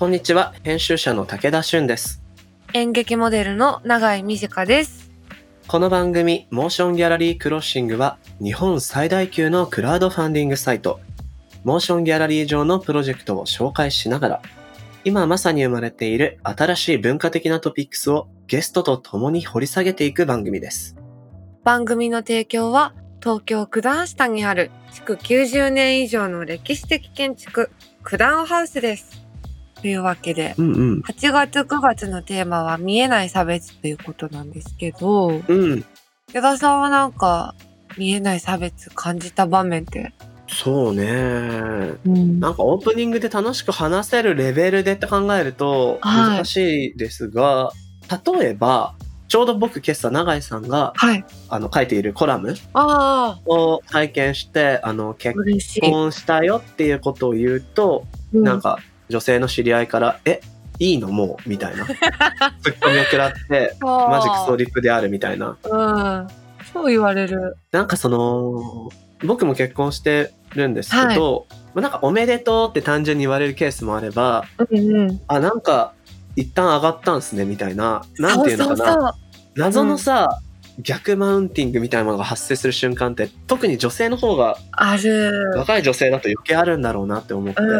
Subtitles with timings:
[0.00, 2.22] こんにちは、編集者の武田俊です。
[2.72, 5.10] 演劇モデルの永井美智香です。
[5.68, 11.00] この番組、モーションギャラリークロッシングは、日本最大級のクラウドファンディングサイト、
[11.64, 14.42] モーションギャラリー上のプロジェクトを紹介しながら、
[15.04, 20.96] 今まさに生まれている新しい文化的なトピックスをゲストと共に掘り下げていく番組です。
[21.62, 27.70] 番組の提供は東京九段下にある築90年以上の歴史的建築
[28.02, 29.20] 九段ハウスです。
[29.80, 31.00] というわけで、うんうん。
[31.00, 35.84] 8月9月のテーマは見えない差別ということなんですけど、うん。
[36.32, 37.54] 矢田さんはなんか
[37.96, 40.12] 見えない差別感じた場面って、
[40.48, 41.04] そうね。
[42.04, 47.72] うんなんかオープニングで楽しく話せるレベルでって考えるとはい難しいですが、
[48.34, 48.94] 例えば、
[49.28, 51.24] ちょうど僕今朝永井さんがはい。
[51.48, 52.56] あの書いているコラム
[53.46, 55.38] を拝見して、あの結。
[55.80, 58.78] 婚したよっていうことを言うと、うなんか
[59.10, 60.40] 女性の知り合いから、え、
[60.78, 61.08] いいの？
[61.08, 61.48] もう？
[61.48, 61.84] みたいな。
[62.62, 65.58] ツッコミを食らって、マジクソリップであるみたいな。
[65.62, 66.28] うん。
[66.72, 67.56] そう言われる。
[67.72, 68.90] なんかその、
[69.26, 75.20] 僕も結婚してるんですけど、まあなんかおめでとうって単純に言われるケースもあれば、うんうん。
[75.26, 75.92] あ、なんか、
[76.36, 78.02] 一旦上がったんすね、みたいな。
[78.18, 79.14] なんていうのかな。
[79.56, 80.40] 謎のさ、
[80.82, 85.52] 逆マウンティングみたいなものが発生する瞬間って、特に女性の方が、ある。
[85.56, 87.62] 若い女性だと余計あるんだろうなって思って。
[87.62, 87.70] うん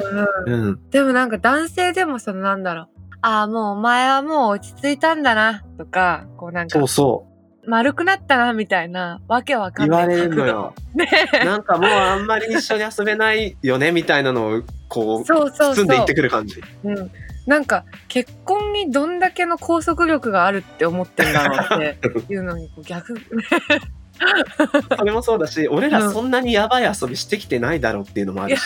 [0.47, 0.69] うん。
[0.69, 0.91] うん。
[0.91, 2.89] でもなんか男性でもそのなんだろう。
[3.23, 7.71] ああ、もうお前はもう落ち着いたんだな、とか、こうなんかそう、そう。
[7.71, 10.09] 丸くなったな、みたいな、わけわかんない。
[10.09, 10.75] 言われるのよ。
[10.95, 11.07] ね
[11.45, 15.85] なんかもうあんまり一緒に遊べないよね、みたいなのを、こう、そうそうそう。
[15.85, 16.63] 包んでいってくる感じ。
[16.85, 17.11] うん。
[17.51, 23.13] なんか、結婚にどんだけの拘束力があるって思ってんだろうって いうのに、こう逆、
[24.97, 28.63] それもそうだし、俺らそんなにやばい遊びしてきてないだろうっていうのもあるし、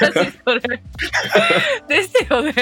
[0.00, 0.60] 私それ。
[1.86, 2.52] ですよね。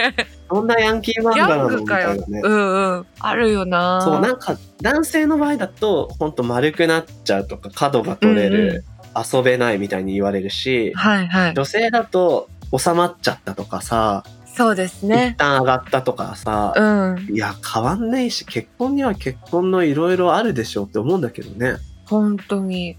[0.50, 1.86] そんなヤンキー漫画なのみ。
[1.86, 2.40] たいなね。
[2.44, 3.06] うんうん。
[3.18, 8.84] あるよなそう、なんか男性の場合だと、ほんと丸くなっちゃうとか、角が取れる、
[9.16, 11.54] 遊べないみたいに言われるし、はいはい。
[11.54, 14.24] 女性だと収まっちゃったとかさ、
[14.58, 15.36] そうです一ね。
[15.38, 17.34] 旦上がったとかさ、うん。
[17.34, 21.76] いや、変わんないし、結婚には結婚のいろいろあるでしょうって思うんだけどね。
[22.06, 22.96] 本当に。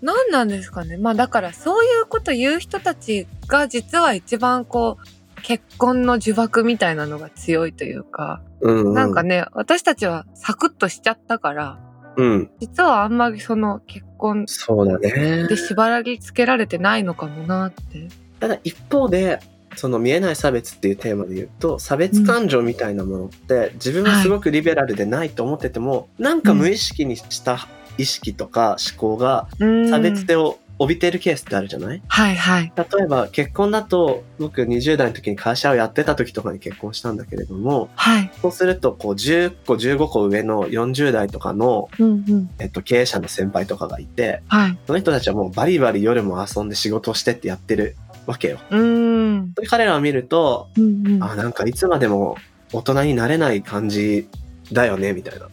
[0.00, 0.96] 何なんですかね。
[0.96, 8.94] まあだからそういうこと言う人たちが実は一番こう、結婚の呪縛みたいなのが強いというか、うん、うん。
[8.94, 11.78] なんかね、私たちはサクッとしちゃったから、
[12.16, 12.50] うん。
[12.60, 15.56] 実はあんまりその結婚そうだねで。
[15.58, 18.08] 縛り付けられてないのかもなって。
[18.40, 19.40] ただ一方で、
[19.76, 27.66] その見えない差別っていうテーマで言うと、差別感情みたいなものって、自分はすごくリベラルでないと思ってても、なんか無意識にした
[27.98, 32.02] 意識とか思考がうん差別性を帯びてるケースってあるじゃない？
[32.08, 32.72] はいはい。
[32.76, 38.30] 例えば結婚だと僕20代の時に会社をやってた時とかに結婚したんだけれどもはい。
[38.42, 42.50] そうするとこう10個15個上の40代とかの、うんうん。
[42.58, 44.78] えっと、経営者の先輩とかがいてはい。
[44.88, 47.94] その人たちはもうバリバリ夜も遊んで仕事をしてってやってる
[48.26, 48.58] わけよ。
[48.70, 49.54] うーん。
[49.54, 51.22] で彼らを見るとうんうん。
[51.22, 52.36] あなんかいつまでも
[52.72, 54.28] 大人になれない感じ
[54.72, 55.46] だよねみたいな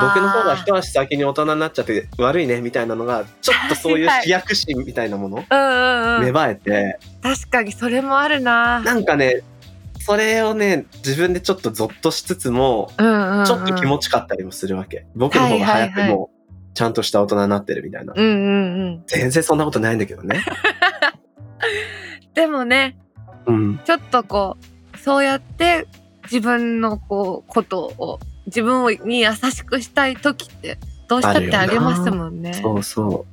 [0.00, 5.38] 僕の方が一足先に大人になっちゃって悪いねみたいなのがちょっとそういう飛躍心みたいなもの？
[6.20, 8.80] 芽生えて確かにそれもあるな。
[8.80, 9.42] なんかね
[9.98, 13.44] それをね自分でちょっとゾッとしつつもうんうん、うん。
[13.44, 19.02] ちょっと気持ちかったりもするわけ僕の方が早くはいはいはいもうちゃんとした大人になってるみたいなうんうんうん。
[19.06, 20.44] 全然そんなことないんだけどね
[22.34, 22.96] でもね、
[23.46, 24.56] うんちょっとこ
[24.94, 25.86] う、そうやって
[26.24, 30.78] 自分のこう、ことを、自分に優しくしたい時って、
[31.08, 32.54] どうしたってありますもんね。
[32.54, 33.26] そうそ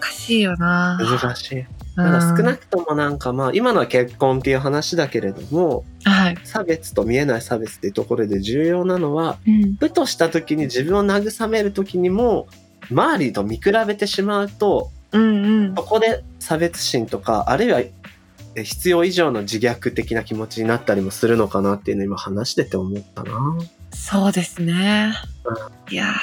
[0.00, 1.64] 難しいよなう難しい
[1.96, 6.38] ただ少なくともなんかまあ今のは結婚っていう話だけれどもはい。
[6.44, 9.74] 差別と見えない差別っていうところで重要なのはうん。
[9.74, 12.46] ふとした時に自分を慰める時にも
[12.90, 15.82] 周りと見比べてしまうとうんうんそ。
[15.82, 17.92] こで差別心とかあるいはえ
[18.64, 23.58] 必要以上の自虐的な気持ちになったりもするのかなっていうのを今話してて思ったな。
[23.92, 25.12] そうですね。
[25.90, 26.14] いや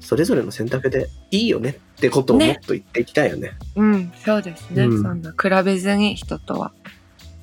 [0.00, 3.52] それぞれの選択でいいよねってことをもっと言っていきたいよね。
[3.76, 4.84] ーうん、そうですね。
[4.84, 5.02] うん。
[5.02, 6.72] そんな比べずに人とは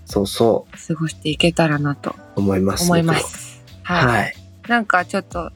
[0.06, 3.62] そうそ過ごしていけたらなとう思います思います。
[3.84, 4.00] は。
[4.00, 4.04] い。
[4.04, 4.36] 僕ははい。
[4.68, 5.52] なんかちょっと、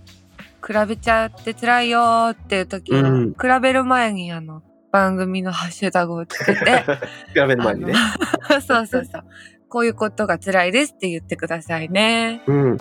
[0.66, 3.32] 比べちゃって辛いよーっていう時は、うん。
[3.34, 4.64] 比べる前にあの、
[4.96, 7.94] 番組のハッシュタグをつけて、比べる前にね
[8.66, 9.24] そうそうそう。
[9.68, 12.42] こういうことが辛いですって言ってくださいね。
[12.48, 12.78] うん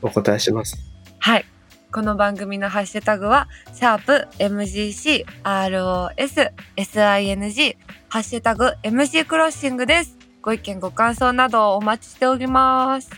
[0.00, 0.78] お答えします
[1.18, 1.44] はい。
[1.90, 7.76] この番組のハッシュタグは、シャープ MGC ROS SING
[8.08, 10.16] ハッシュタグ MC クロッシングです。
[10.40, 13.10] ご意見ご感想などお待ちしております。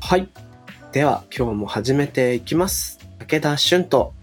[0.00, 0.26] はい。
[0.92, 2.98] では、今日も始めていきます。
[3.18, 4.14] 武田俊と、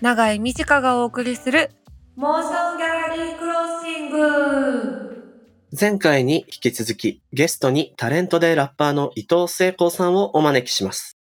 [0.00, 1.72] 長井美智香がお送りする
[2.14, 11.16] モーションギャラリークロッシング前回に引き続き、ゲストにタレントでラッパーの伊藤聖子さんをお招きします。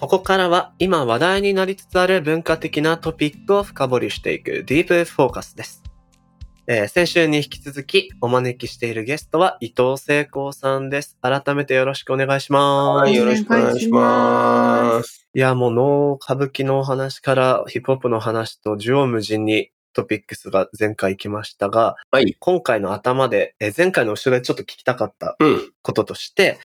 [0.00, 5.83] ここからは今話題になりつつある文化的なトピックを深掘りしていくディープフォーカスです。
[6.66, 11.18] えー先週に引き続きお招きしているゲストは伊藤聖子さんです。
[11.20, 13.04] 改めてよろしくお願いします。
[13.04, 15.28] はい、よろしくお願いします。
[15.34, 22.34] いや、もう能歌舞伎のお話からヒップホップの話と縦横無尽にトピックスが前回行きましたが、はい。
[22.38, 25.72] 今回の頭で、えー前回の後ろでちょっと聞きたかったうん。
[25.82, 26.60] こととして、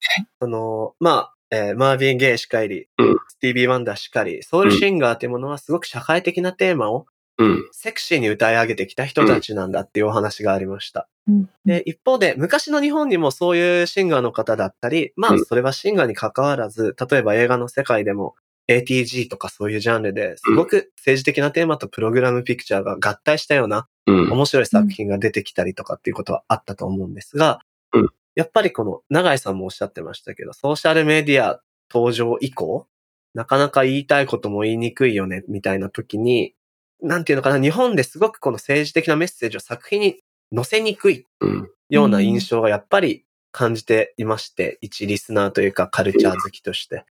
[0.41, 7.07] その、まあ、えーマーヴィン・ゲイしかり、うんスティービー・ワンダーしかり、ソウルシンガーっていうものはすごく社会的なテーマを
[7.39, 7.69] うん。
[7.73, 11.09] セクシーに歌い上げてきた人たちなんだっていうお話がありました。
[11.29, 18.35] うんで、一方で、昔の日本にもそういうシンガーの方だったり、まあう、んそれはシンガーに関わらず、例えば映画の世界でも、
[18.69, 24.33] ATG とかそういうジャンルですごく政治的なテーマとプログラムピクチャーが合体したようなうん。
[24.33, 27.61] 面白い作品が出てきたりとかっていうことはあったと思うんですが、
[27.93, 31.61] うんやっぱりこの、長井さんもおっしゃってましたけど、ソーシャルメディア
[31.93, 32.87] 登場以降、
[33.33, 36.55] なかなか言いたいことも言いにくいよね、みたいな時に、
[37.03, 40.21] なんていうのかな、日本ですごくこの政治的なメッセージを作品に
[40.55, 41.71] 載せにくいうん。
[41.91, 47.05] ような印象がやっぱり感じていまして、一リスナーというかカルチャー好きとして。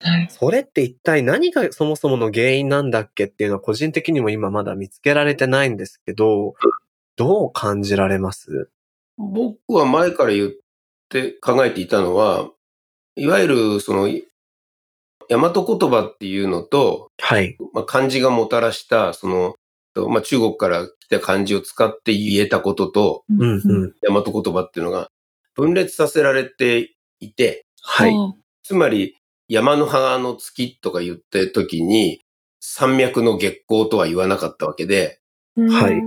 [0.00, 0.28] はい。
[0.30, 6.54] それって一体何がそもそもの原因なんだっけっていうのは個人的にも今まだ見つけられてないんですけど、
[7.16, 8.70] どう感じられます？
[9.18, 10.50] 僕は前から言っ
[11.10, 12.50] て考えていたのは、
[13.16, 14.08] いわゆるその、
[15.30, 17.56] 大和言葉っていうのと、はい。
[17.72, 19.54] まあ、漢字がもたらした、その、
[20.08, 23.94] まあ、中国から来た漢字を使って言えたことと、うんうん。
[24.06, 25.08] 大和言葉っていうのが
[25.54, 28.14] 分裂させられていて、はい。
[28.64, 29.16] つまり
[29.48, 32.20] 山の葉の月とか言ってる時に、
[32.60, 35.20] 山脈の月光とは言わなかったわけで、
[35.56, 36.00] はい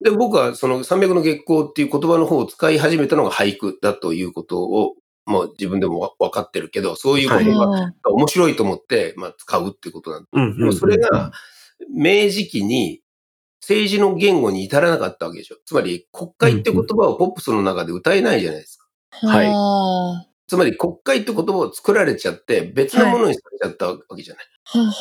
[0.00, 4.94] で、僕はその山脈の月光っていう言葉の方を使い始めたのが俳句だということを、
[5.28, 10.28] もう自分でもわ分かってるけど、そういう言葉が面白いと思って、まあ、使うっていうことなんだ。
[10.32, 11.32] うんうんうんでもそれが、
[11.94, 13.02] 明治期に
[13.60, 15.56] 政治の言語に至らなかったわけでしょ。
[15.66, 18.88] つまり、国会って言葉をポップスの中で歌えないじゃないですか。
[19.28, 24.46] はいはつまり、国会って言葉を作られちゃって、別のものにされちゃったわけじゃない。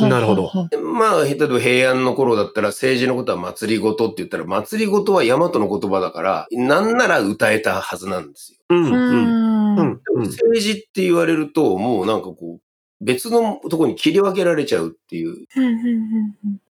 [0.06, 0.68] いなるほど。
[0.70, 8.60] でまあ、例えば平安の頃だったら政治のことは祭りごとって言ったら、祭りごとは大和の言葉だから、なんなら歌えたはずなんですよ。
[8.70, 9.78] うんうん。
[9.80, 10.02] うん。
[10.24, 12.62] 政治って言われると、もうなんかこう、
[13.00, 15.48] 別のところに切り分けられちゃうっていう。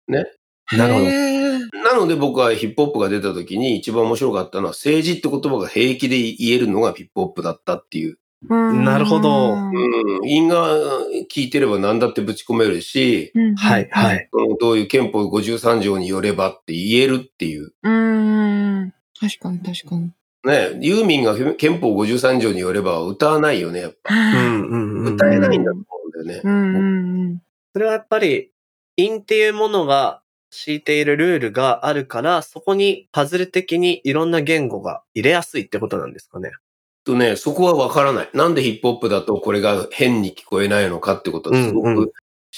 [0.06, 1.06] なるほど。
[1.82, 8.18] なので僕はヒップホップが出た時に一番面白かったのは、政治って言葉が平気で言えるのがヒップホップだったっていう。
[8.48, 10.28] なるほどうん。
[10.28, 10.76] 因が
[11.30, 14.14] 聞いてれば何だってぶち込めるし、はい、は。
[14.14, 14.28] い。
[14.60, 17.72] どういう憲法53条によればって言えるっていう。
[17.82, 18.92] うん。
[19.18, 20.12] 確かに確かに。
[20.44, 24.14] ね、ユーミンが憲法53条によれば歌わないよね、やっぱ。
[24.14, 25.14] うんうんうん。
[25.14, 26.40] 歌えないんだと思うんだよね。
[26.44, 27.38] うんうん
[27.72, 28.52] それはやっぱり、
[28.96, 36.52] 因っていうものが敷いているルールがあるから、そこにパズル的にいろんな言語が入れやすいってことなんですかね。
[37.06, 38.30] とね、そこはわからない。
[38.34, 42.10] なんでヒップホップだとこれが変に聞こえないのかってことはすごく不思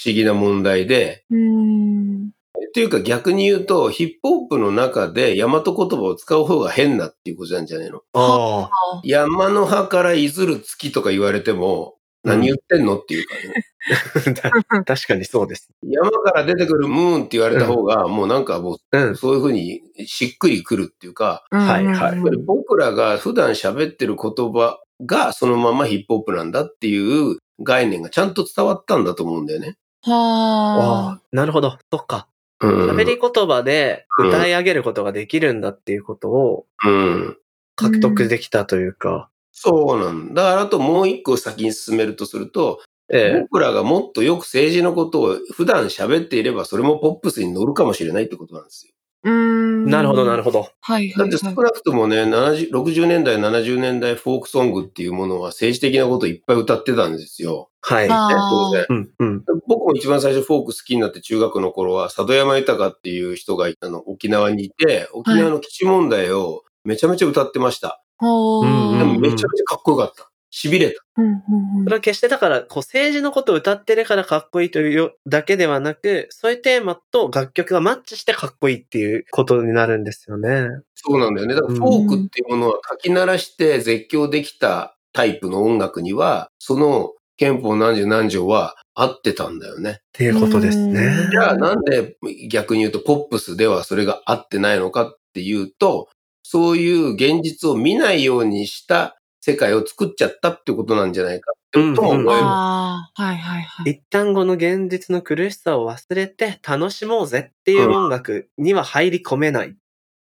[0.03, 2.29] 議な問題で、うん。
[2.69, 8.01] っていうか逆に言うと、ヒップホップの中で大和言葉を使う方が変なっていうことなんじゃないの？
[8.13, 9.01] ああ。
[9.03, 13.65] 山の葉からいずる月とか言われても、何言ってんのっていうかね。
[14.85, 15.69] 確かにそうです。
[15.83, 19.15] 山から出てくるムーンって言われた方が、もうなんかもう。
[19.15, 29.77] そういうふうにしっくりくるっていうか、はいはい僕らが普段喋ってる言葉がそのままヒップホップなんだっていう概念がちゃんと伝わったんだと思うんだよね。
[30.01, 31.77] はああ、なるほど。
[31.91, 32.27] そっか。
[32.61, 32.89] うん。
[32.89, 37.37] 喋り言葉で歌い上げることができるんだっていうことをうん。
[37.75, 39.29] 獲得できたというか。
[39.61, 40.43] そうなんだ。
[40.43, 43.39] だからあともう一個先に進めるとすると、ええ。
[43.41, 48.93] 僕らがもっとよく政治のことを普段喋っていればそれもポップスに乗るかもしれないってことなんですよ。
[49.23, 49.85] うん。
[49.85, 50.61] なるほど、なるほど。
[50.61, 51.29] はいはいはい。
[51.31, 57.69] だって少なくともね、70 60年代、70年代フォークソングっていうものは政治的なことをいっぱい歌ってたんですよ。
[57.81, 58.07] はい。
[58.07, 58.85] 当然。
[58.87, 59.43] うん、うん。
[59.67, 68.01] 僕も一番最初フォーク好きになって中学の頃は佐渡山豊っていう人があの沖縄にいて、沖縄の基地問題をめちゃめちゃ歌ってました。
[68.21, 70.29] でもめちゃめちゃかっこよかった。
[70.51, 71.03] 痺れた。
[71.17, 80.67] うんうんそれは決してだから、こう政治のことを歌ってるからかっこいいというだけではなく、そういうテーマと楽曲がマッチしてかっこいいっていうことになるんですよね。
[80.95, 81.55] そうなんだよね。
[81.55, 89.99] だからフォークっていうものは書き鳴らして絶叫できたタイプの音楽には、その憲法何十何条は合ってたんだよね。
[89.99, 91.09] っていうことですね。
[91.31, 92.17] じゃあなんで
[92.49, 96.09] 逆に言うとポップスではそれが合ってないのかっていうと、
[96.51, 102.43] そういう現実を見ないようにした世界を作っちゃったってことなんじゃないかってことも思える。
[102.43, 103.91] はいはいはい。
[103.91, 109.75] 一旦この現実の苦しさを忘れて楽しもうぜっていう音楽には入り込めない。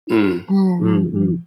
[0.10, 0.46] うん。
[0.50, 1.40] うんうんうんうん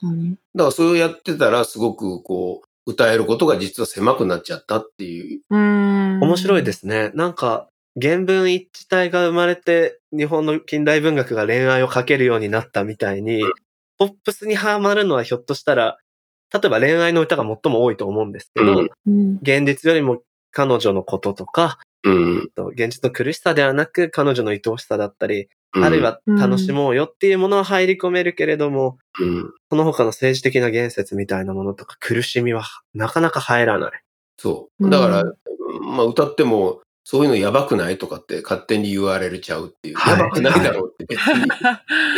[0.00, 0.30] かに。
[0.32, 5.42] だからそれをやってたらすごくこう、歌えることが実は狭くなっちゃったっていう。
[5.48, 6.20] うん。
[6.22, 7.12] 面白いですね。
[7.14, 7.68] なんか、
[8.00, 13.44] 原文一致体が生まれて、日本の近代文学が恋愛を書けるようになったみたいに、
[13.98, 15.98] ポップスにハマるのはひょっとしたら、
[16.52, 19.38] 例えば恋愛の歌が最も多いと思うんですけど、うんうん。
[19.42, 22.50] 現実よりも彼女のこととか、うん。
[22.54, 29.52] と現実の苦しさではなく彼女の愛おしさだったり、うんあるい、は楽しもうよっていうものは入り込めるけれども、うん。
[29.68, 32.64] その他の政治的な言説みたいなものとか苦しみは
[32.94, 34.02] なかなか入らない。
[34.38, 34.88] そう。
[34.88, 35.24] だから、
[35.82, 37.96] まあ歌っても、そういうのやばくない？
[37.96, 39.96] とかって勝手に言われちゃうっていう。
[39.96, 41.50] はいやばくないだろうって 別に。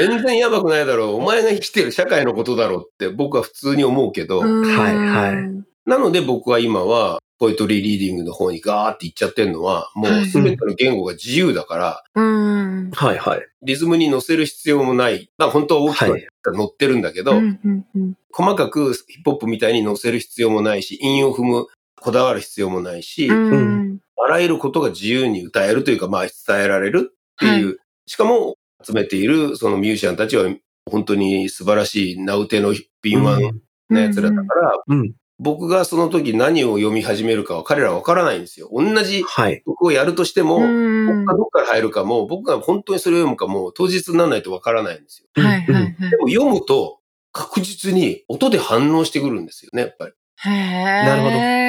[0.01, 1.15] 全然やばくないだろう。
[1.15, 4.51] お前が生きてる社会のことだろうって僕は普通に思うけど、はい
[4.97, 12.91] はいなので僕は今は、ポエトリーリーディングの方にガーって行っちゃってるのは、もうすべての言語が自由だから、うん。
[12.93, 13.47] はいはい。
[13.63, 15.31] リズムに乗せる必要もない。
[15.39, 21.67] まあ本当は大きく乗ってるんだけど、うんうんうん細かくヒップホップみたいに乗せる必要もないし、韻を踏む、
[22.01, 23.99] こだわる必要もないし、うん。
[24.23, 30.51] あらゆることが自由に歌えるというか、まあ伝えられるっていう、しかも集めているそのミュージシャンたちは
[30.91, 33.53] 本当に素晴らしい名うての敏腕
[33.89, 35.13] な奴らだから、うん。
[35.39, 38.69] 僕がその時何を読み始めるかは彼らは分からないんですよ。
[38.73, 39.63] 同じはい。
[39.65, 45.29] 曲をやるとしても、うん僕がどっから入るかも、僕が本当にそれを読むかも当日にならないと分からないんですよ。
[45.43, 46.11] はいはいはい。
[46.11, 47.01] でも読むと
[47.33, 50.13] 確実に音で反応してくるんですよね、やっぱり。
[50.37, 50.83] へえ。
[51.05, 51.60] なるほど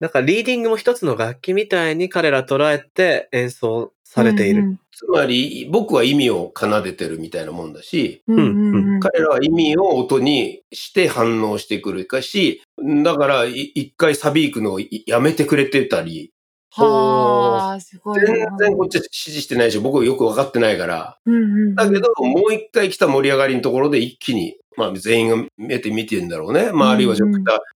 [0.00, 0.06] ど。
[0.06, 4.78] だからリーディングも一つの楽器みたいに彼ら捉えて演奏されている。
[4.92, 9.00] つまり、僕は意味を奏でてるみたいなもんだし、うんうんうん。
[9.00, 12.62] 彼らは意味を音にして反応してくるかし、
[13.04, 16.32] だから、い一回サビ行くのをいやめてくれてたり、
[16.70, 18.26] はあ、すごいな。
[18.26, 21.18] 全然こっちは指示してないし、僕はよくわかってないから。
[21.24, 21.74] うんうんうん。
[21.74, 26.70] だけど、もう一回来た盛り上がりのところで一気に、まあ全員が目で見てんだろうね。
[26.72, 27.14] まああるいは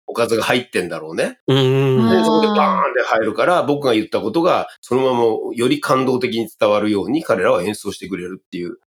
[0.10, 1.38] おかずが入ってんだろうね。
[1.48, 8.72] うんそこでバーンって入るから、僕が言ったことが、そのままより感動的に伝わるように彼らは演奏してくれるっていう。
[8.72, 8.78] こ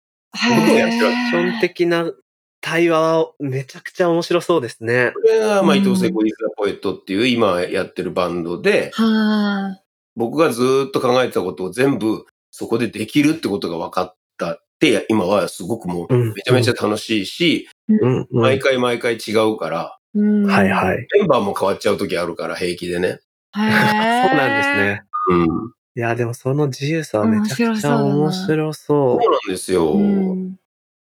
[0.66, 2.10] とをやってるわけ基本的な
[2.60, 5.12] 対話はめちゃくちゃ面白そうですね。
[5.14, 9.82] これが、まあ、うん伊藤聖子イズラポエットっていう今やってるバンドで、はあ。
[10.16, 17.68] 僕がずーっと考えてたことを全部そこでできるってことが分かったって、今はすごくもううんめちゃめちゃ楽しいし。
[18.30, 21.06] 毎回毎回違うから、うんはいはい。
[21.18, 23.20] メンバーも変わっちゃう時あるから平気でね。
[23.54, 24.74] そうなんです。
[24.76, 25.02] ね。
[25.30, 25.72] うん。
[25.94, 29.92] いや、でもその自由さはめちゃくちゃ面面白そそうなんですよ。
[29.92, 30.56] うん。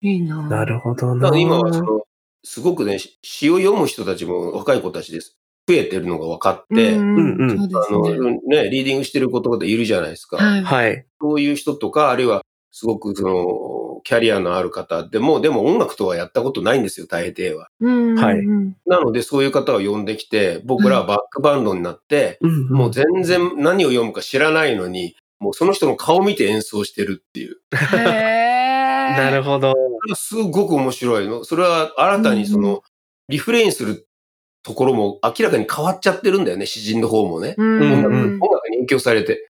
[0.02, 0.38] いいな。
[0.38, 0.48] う。
[0.48, 1.22] なるほどな。
[1.24, 2.02] だから今はその、
[2.44, 5.36] すごくね、詩を読む人たちも若い子たちです。
[5.68, 8.62] 増えてるのが分かって、うんうんうんそうであの、すね。
[8.64, 10.36] ね、リーディングしてる子とかでいるじゃないですか。
[10.36, 10.62] はい。
[10.62, 11.06] はい。
[11.20, 12.42] そういう人とか、あるいは、
[12.78, 17.70] すごくその、キャリアのある方でも、でも音楽とはやったことないんですよ、大抵は。
[17.80, 27.56] うんはいうんなので、そういう方を呼んできて、僕らはバックバンドになって、うんもう全然何を読むか知らないのに、もうその人の顔を見て演奏してるっていう。
[27.72, 29.72] なるほど。
[30.14, 31.44] すごく面白いの。
[31.44, 32.82] それは新たにその、
[33.30, 34.06] リフレインする
[34.62, 37.54] ところも明らかに変わっちゃってるんだよね、詩人の方もね。
[37.56, 39.50] うんうん音楽に影響されて。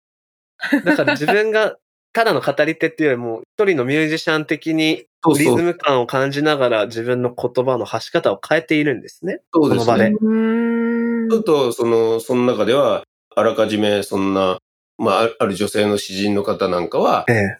[0.85, 1.77] だから自分が
[2.17, 5.05] ただの語り手っていうよりも、一人のミュージシャン的に。
[5.37, 9.41] リズム感を感じながら自分の言葉の発し方を変えているんですね。
[9.53, 10.17] そうですこの場でね。
[10.19, 13.03] うんちょっと、その、その中では、
[13.35, 14.57] あらかじめそんな、
[14.97, 17.57] まあ、あある女性の詩人の方なんかは、ええ。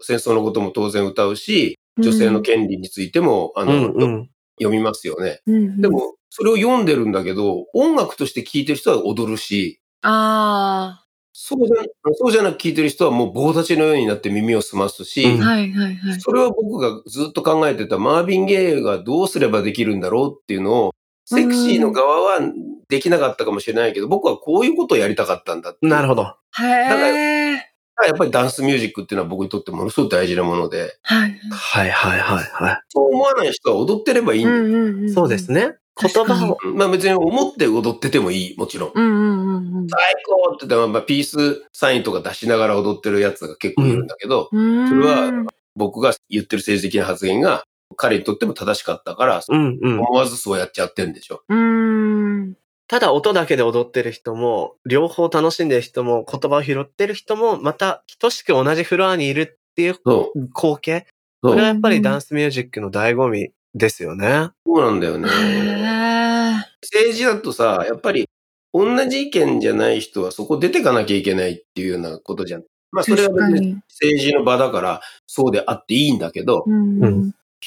[0.00, 4.30] 戦争のことも当然歌うし、女性の権利についても、あうの、んうん。
[4.58, 5.42] 読みますよね。
[5.46, 11.04] うんで、も、それを読んでるんだけど、音楽として聴いてる人は踊るし、あ
[11.40, 11.76] そうじゃ、
[12.14, 15.46] そうじゃなく聴いてる人はもう棒立ちのようになって耳を澄ますし、うんあ。
[15.46, 16.20] はいはいはい。
[16.20, 20.94] それは僕がずっと考えてたマービン・ゲイがどうすればできるんだろうっていうのを、
[21.26, 22.40] セクシーの側は
[22.88, 26.24] できなかったかもしれないけど、僕はこういうことをやりたかったんだなるほど。
[26.58, 27.52] へえ。
[27.54, 31.38] やっぱりダンスミュージックっていうのは僕にとってものすごく大事なもので、はい。
[31.50, 35.14] はいはいはいはそう思わない人は踊ってればいいんだ。
[35.14, 35.52] そうです。
[35.52, 35.76] ね。
[36.00, 38.92] 言葉を、まあ別に思って踊っててもいい、もちろん。
[38.94, 44.88] うんうんうん最高って言ったら、まあ、ピースサインとか出しながら踊ってるやつが結構いるんだけど、うん。
[44.88, 47.64] それは僕が言ってる政治的な発言が
[47.96, 50.00] 彼にとっても正しかったから、うんうん。
[50.00, 51.42] 思わずそうやっちゃってんでしょ。
[51.48, 52.54] うーん。
[52.86, 59.96] ただ音だけで踊ってる人も、両方楽しんでる人も、言葉を拾ってる人も、また等しく同じフロアにいるっていう。
[60.54, 61.06] 光景。
[61.42, 64.50] これはやっぱりダンスミュージックの醍醐味ですよね。
[64.66, 65.28] そうなんだよね。
[65.28, 68.28] へー政治だとさ、やっぱり
[68.72, 72.64] 同じ意見じゃない人はそこ出てかなきゃいけないっていうようなことじゃん。
[72.92, 73.32] まあそれは。
[73.32, 73.82] 政
[74.18, 76.64] 治の場だからそうであっていいんだけど、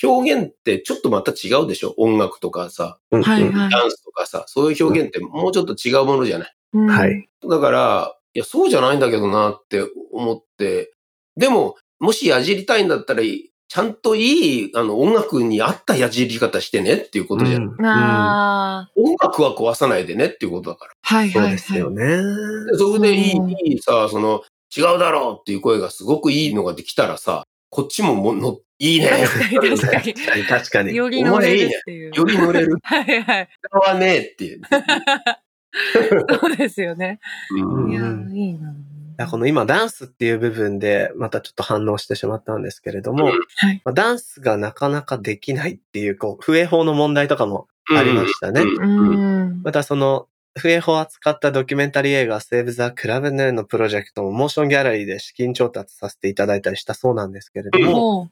[0.03, 1.93] 表現ってちょっとまた違うでしょ？
[1.97, 6.55] 音楽とかさ、うんはいはいダンスとかさ、そういう表現ってもうちょっと違うものじゃない？
[6.73, 7.29] うんはい。
[7.49, 10.93] だから、いや、そうじゃないんだけどなって思って、
[11.35, 13.21] でも、もしやじりたいんだったら、
[13.71, 17.73] ちゃんといい、あの、音楽に合ったやじり方してねっていうことじゃん。
[17.79, 18.91] うんああ。
[18.97, 20.91] 音楽は壊さないでねっていうことだから。
[20.91, 21.51] そうはいはいはい。
[21.53, 22.05] ですよね。
[22.05, 24.43] でそこでいい、うんいいさ、その、
[24.75, 29.07] 違うだろうっていう声がすごくいいのができたらさ、こっちももの、いいね。
[29.07, 30.43] 確かに確かに。
[30.43, 30.93] 確かに。
[30.93, 32.13] より乗れるっていう。
[32.13, 32.75] より乗れる。
[32.83, 33.49] はいはい。
[33.63, 34.61] 使わねえっていう。
[36.41, 37.21] そうですよね。
[37.51, 38.75] うんいやうん、いいな。
[39.21, 43.81] いやこの今ダンスっていう部分でまたちょっと反応してしまったんですけれども、うんはい。
[43.85, 48.61] まあ、ダンスがなかなかできないっていう、こう、不衛法の問題とかもありましたね。
[48.61, 49.61] うんうん。
[49.61, 58.31] またその、不衛法を扱ったドキュメンタリー映画、セーブ・ザ・クラブ・ヌーンのプロジェクトもモーションギャラリーで資金調達させていただいたりしたそうなんですけれども、も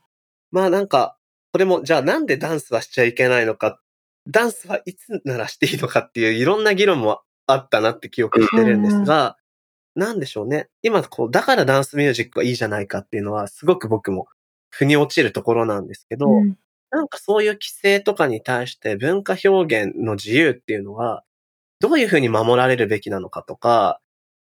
[0.52, 1.18] まあなんか、
[1.52, 3.80] これも、じゃあなんでダンスはしちゃいけないのか、
[4.28, 9.38] ダンスはいつならしていいのかっていういろんな議論もあったなって記憶してるんですが、
[10.00, 10.70] なんでしょうね。
[10.84, 14.28] 今こう、だからダンスミュージックはいいじゃないかっていうのは、すごく僕も
[14.72, 16.56] 腑に落ちるところなんですけう、ど、うん
[16.92, 21.24] なんかそういう規制とかに対して文化表現の自由っていうのは、
[21.80, 24.02] どういうふうに守られるべきなのかとか、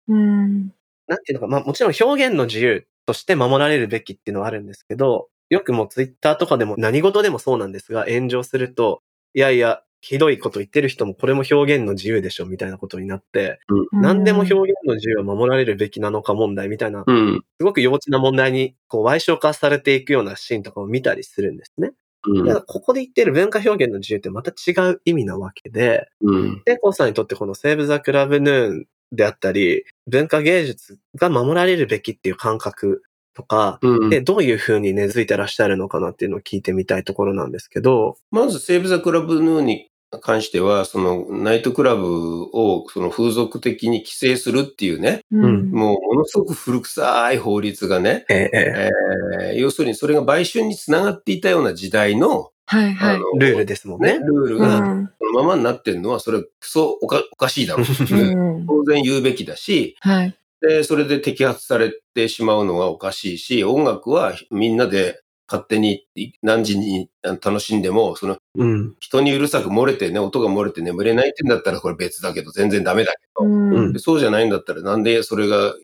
[0.09, 0.69] うん。
[1.09, 9.03] なんていうのか、まあもちろん表現の自由として守られるべきっていうのはあるんですけど、よくもうツイッターとかでも何事でもそうなんですが、炎上すると、
[9.35, 13.59] いやいや、ひどいこと言ってる人もこれも表現の自由でしょみたいなことになって、
[13.91, 17.45] 何でも表現の自由は守られるべきなのか問題みたいな、うん。
[17.59, 21.91] すごく幼稚な問題にこう歪償化されていくようなシーンとかを見たりするんですね。
[22.29, 26.63] うんだからここで言ってる文化表現の自由ってまた違う意味なわけで、うん。
[26.65, 33.03] テコさんにとってこのセーブ・ザ・クラブ・ヌーンであったり、文化芸術が守られるべきっていう感覚
[33.37, 39.91] とか、うんで、どういう風に根付いてらっしゃるのかなっていうのを聞いてみたいところなんですけど、まず、セーブ・ザ・クラブ・ヌーに
[40.21, 45.71] 関しては、その、ナイトクラブを、その、風俗的に規制するっていうね、うん。
[45.71, 49.17] もう、ものすごく古臭い法律がね、ええええー
[49.55, 53.17] 要するにそれが売春につながっていたような時代の、はいはい。
[53.17, 54.27] あのえルールですもんね、ね。
[54.27, 55.13] ルールうがん。
[55.19, 57.87] そのままになってるのは、それはクソおか おかしいだろう。
[57.87, 58.67] うん。
[58.67, 60.35] 当然言うべきだし、はい。
[60.61, 66.07] で、それで摘発されてしまうのはおかしいし、音楽はみんなで勝手に
[66.43, 68.95] 何時に楽しんでも、そのうん。
[69.01, 75.75] 人にうるさく漏れてね、音が漏れて眠れないってんだったらこれ別だけど、全然ダメだけど、うんでそうじゃないんだったらなんでそれが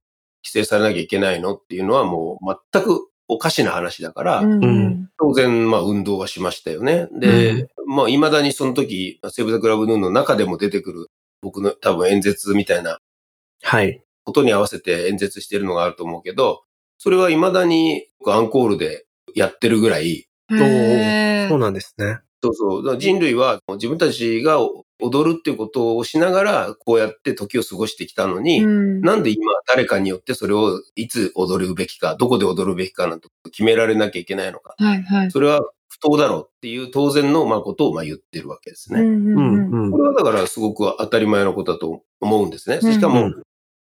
[0.42, 5.08] 規制されなきゃいけないのっていうのはもう全くおかしな話だから、うん。
[5.18, 7.08] 当然、まあ、運動はしましたよね。
[7.18, 11.06] で、まあ、未だにその時、セーブ・ザ・クラブ・ヌーンの中でも出てくる、
[11.40, 12.98] 僕の多分演説みたいな
[13.62, 14.02] はい。
[14.24, 16.62] ことに合わせて演説してるのがあると思うけど、
[16.98, 22.18] それは未だにアンコールでやってるぐらい、そうなんですね。
[22.42, 24.59] そうそう、だから人類は自分たちが
[25.00, 34.74] 踊るっていうことをしながら、こうやって時を過ごしてきたのに、うんなんで今誰かによってそれをいつ踊るべきか、どこで踊るべきかなんて決められなきゃいけないのか。
[34.78, 35.31] はいはい。
[35.31, 39.00] それは不当だろうっていう当然のまあことをまあ言ってるわけですね。
[39.00, 39.85] うんううんん。
[39.85, 39.98] うんこ。
[39.98, 42.81] れはだからすごく当たり前のことだと思うんですね。
[42.83, 43.42] うんしかもうん、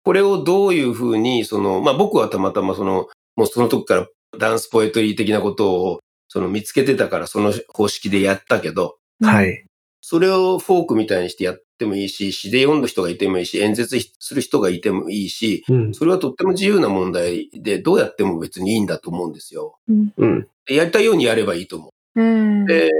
[0.03, 4.07] これをどういうふうに、その、まあ僕はたまたまその、もうその時から
[4.39, 5.99] ダンスポエトリー的なことを
[6.37, 9.43] その見つけてたからその方式でやったけど、は。
[9.43, 9.65] い。
[10.01, 15.93] それをフォークみたいにしてやってもいいし、詩で読む人がいてもいいし、演説する人がいてもいいし、うん。
[15.95, 19.79] それはとっても自由な問題で、どうやっても別にいいんだと思うんですよ。
[19.87, 20.47] うん。
[20.67, 22.21] でやりたいようにやればいいと思う。
[22.21, 22.65] うん。
[22.67, 22.91] で、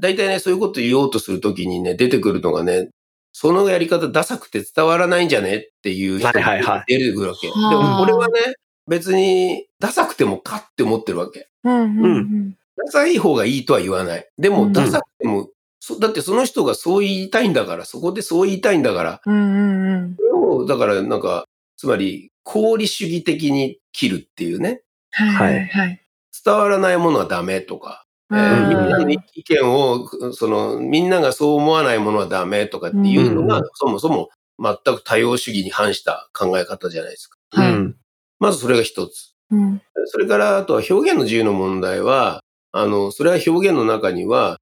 [0.00, 2.90] 大体ね、そういうこと言おうとするときにね、出てくるのがね、
[3.32, 7.48] そのやり方ダサくて伝わらないんじゃねっていう人がはいはいはい出てくるわけ。
[7.48, 8.40] ではあも俺はね、
[8.86, 11.48] 別にダサくてもかって思ってるわけ。
[11.64, 14.26] うんうんダサい方がいいとは言わない。
[14.38, 20.16] でうんもダサくても、そだってその人がそう言いたいんだから、そこでそう言いたいんだから、うんうんうん。
[20.16, 21.44] それをだからなんか、
[21.76, 26.00] つまり、功利主義的に切るっていうね、はいはいはい。
[26.44, 37.38] 伝わらないものはダメとか、えーうんみんなの意見を、その、みんながそう思わないものはダメとかっていうのが、うんそもそも全く多様主義に反した考え方じゃないですか。
[37.50, 37.96] はいうん
[38.40, 39.34] まずそれが一つ。
[39.50, 39.82] うん。
[40.06, 42.40] それから、あとは表現の自由の問題は、
[42.80, 44.60] あの、それは表現の中には、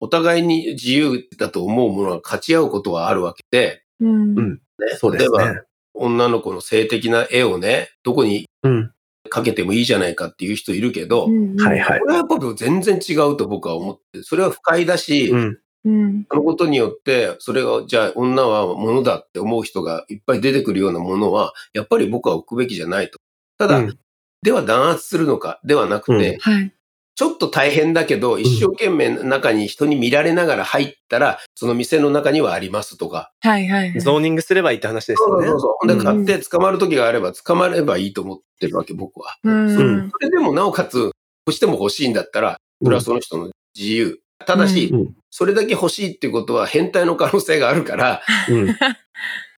[0.00, 4.38] お互いに自由だと思うものが勝ち合うことはあるわけで、うん。
[4.38, 4.60] うんね
[4.96, 5.60] そうです例えば、ね。
[5.92, 8.92] 女の子の性的な絵をね、どこにうん。
[9.28, 12.06] かけてもいいじゃないかっていう人いるけど、うんはいはいこ。
[12.06, 15.58] れはやっぱり全然違うと僕は思って、それは不快だし、うん。
[15.84, 16.26] うん。
[16.30, 23.18] そのことによって、それが、じゃあ女は物だって思う人がいっぱい出てくるようなものは、やっぱり僕は置くべきじゃないと。
[23.58, 23.98] ただ、うん
[24.42, 26.72] では弾圧するのかではなくて、うんはい。
[27.14, 33.32] ちょっと大変だけど、一生懸命中に人に見られながら入ったら、その店の中にはありますとか。
[33.40, 34.00] はいはいはい。
[34.00, 35.46] ゾーニングすればいいって話ですよね。
[35.48, 35.60] そう。
[35.80, 39.36] ほんで、うん買って捕まる時があれば捕まればいいと思ってるわけ、僕は。
[39.44, 40.10] うん。
[40.10, 41.10] それでもなおかつ、
[41.46, 44.20] 欲しても欲しいんだったら、それはその人の自由。
[44.46, 45.14] ただし、うん。
[45.30, 48.76] それだけ欲しいっていうことは変態の可能性があるから、うん。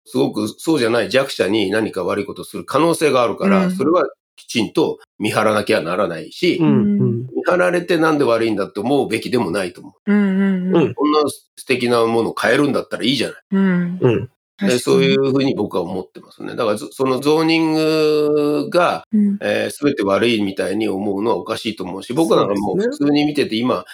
[0.04, 4.04] すごくそうじゃない弱者に何か悪いことをする可能性があるから、うんそれは
[4.36, 6.66] きちんと見張らなきゃならないし、うん。
[6.66, 7.18] うん。
[7.34, 10.12] 見張られてなんで悪いんだって思うべきでもないと思う。
[10.12, 10.94] うんうんうん。
[10.94, 13.36] こんな素敵なものを買えるんだったらいいじゃない。
[13.52, 13.98] うん。
[14.00, 14.30] うん。
[14.58, 16.54] でそういうふうに僕は思ってますね。
[16.54, 19.38] だからそそのゾーニングが、うん。
[19.40, 23.84] えー全て悪いみたいに思うのはおかしいと思うし、僕なんかもう普通に見てて今、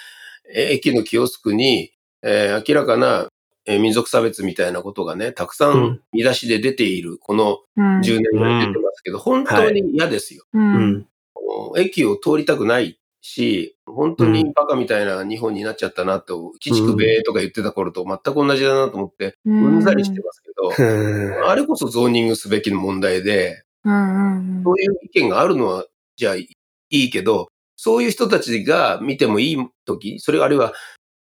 [0.54, 3.28] えー駅のキオスクに、えー明らかな、
[3.68, 5.82] えー民族差別みたいなことがね、たくさうん。
[5.84, 8.00] ん見出しで出ている、このうん。
[8.00, 10.44] 10年ぐらい出てますけど、本当に嫌ですよ。
[10.54, 10.58] う。
[10.58, 11.06] うん。
[11.76, 19.80] 駅を通りたくないし、本当にバカみたいな日本になっちゃったなと、鬼畜米とか言ってた頃と全く同じだなと思って、うん。
[19.82, 21.48] ざりしてますけど、うん。
[21.48, 24.56] あれこそゾーニングすべきの問題で、うん。
[24.56, 24.62] うん。
[24.64, 25.84] そういう意見があるのは、
[26.16, 26.48] じゃあい
[26.90, 30.72] いけど、そういう人たちが見てもいい時、それあるいは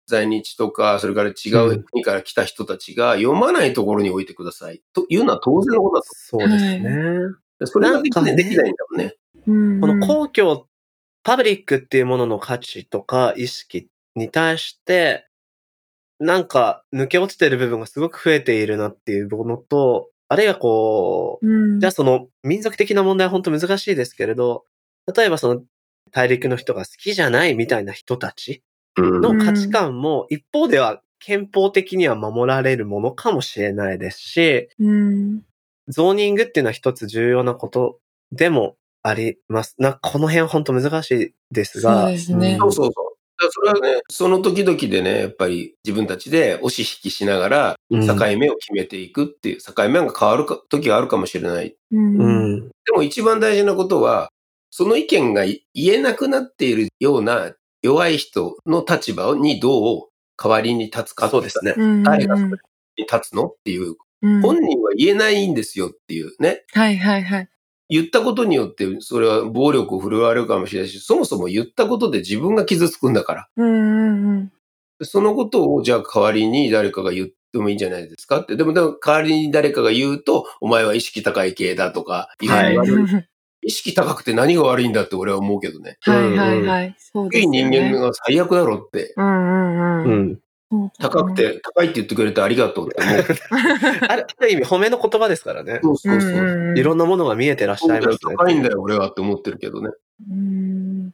[0.08, 4.82] 在日とか、それから違う国から来た人たちが読まないところに置いてください。
[4.94, 7.18] というのは当然のことだそうですね。
[7.60, 7.66] と。
[7.66, 9.14] それができないできないんだもんね。
[9.46, 9.80] うん。
[9.80, 10.66] この公共、
[11.22, 15.28] パブリックっていうものの価値とか意識に対して、
[16.18, 21.80] なんか抜け落ちてる部分がすごく増えているなっていうものと、あるいはこう、うん。
[21.80, 24.64] じゃあその民族的な問題は本当難しいですけれど、
[25.14, 25.62] 例えばその
[26.12, 28.62] 大陸の人が好きじゃないみたいな人たちうん
[28.96, 35.42] の価値観も一方では憲法的には守られるものかもしれないですし、うん。
[35.88, 37.98] ゾーニングっていうのは一つ重要なこと
[38.32, 39.74] でもあります。
[39.78, 42.02] な、この辺本当難しいですが。
[42.02, 43.18] そうですねそうそうそう。
[43.40, 51.76] だからそれはね、その時々でね、やっぱり自分たちで押し引きしながら、うん境目を決めていくっていう、境目が変わるか時があるかもしれない。
[51.92, 52.00] う。
[52.00, 52.68] ん。
[52.68, 54.30] でも一番大事なことは、
[54.70, 61.28] その意見が言えなくなっているような弱い人の立場にどう代わりに立つか。
[61.28, 61.74] そうですね。
[62.02, 62.56] 誰がそれに
[62.98, 64.42] 立つのっていう、うん。
[64.42, 66.64] 本人は言えないんですよっていうね。
[66.72, 67.48] はいはいはい。
[67.90, 73.48] 言ったことによって、それは暴力を振るわれるかもしれないし、そもそも言ったことで自分が傷つくんだから。
[73.56, 74.52] うんうんうん。
[75.02, 78.56] そのことを、じゃあ代わりに誰かが言ってもいいんじゃないですかって。
[78.56, 83.28] でも、でも代わりに誰かが言うと、お前は意識高い系だとか、言われるはい
[83.68, 85.98] 意識高くて何が悪いんだって俺は思うけどね。
[86.00, 86.96] はいはいはい。
[86.98, 87.46] そうでい。
[87.46, 89.12] 人間が最悪だろって。
[89.14, 90.86] うんうんううん。
[90.86, 91.34] う高く。
[91.34, 93.16] て、高いって言ってくれてありがとうって思う。
[94.08, 95.80] あるある意味褒めの言葉ですからね。
[95.82, 96.30] そうそうそう。
[96.30, 98.36] うんいろんなものが見えてらっしゃいますね。
[98.36, 99.90] 高いんだよ、俺はって思ってるけどね。
[100.30, 101.10] うん。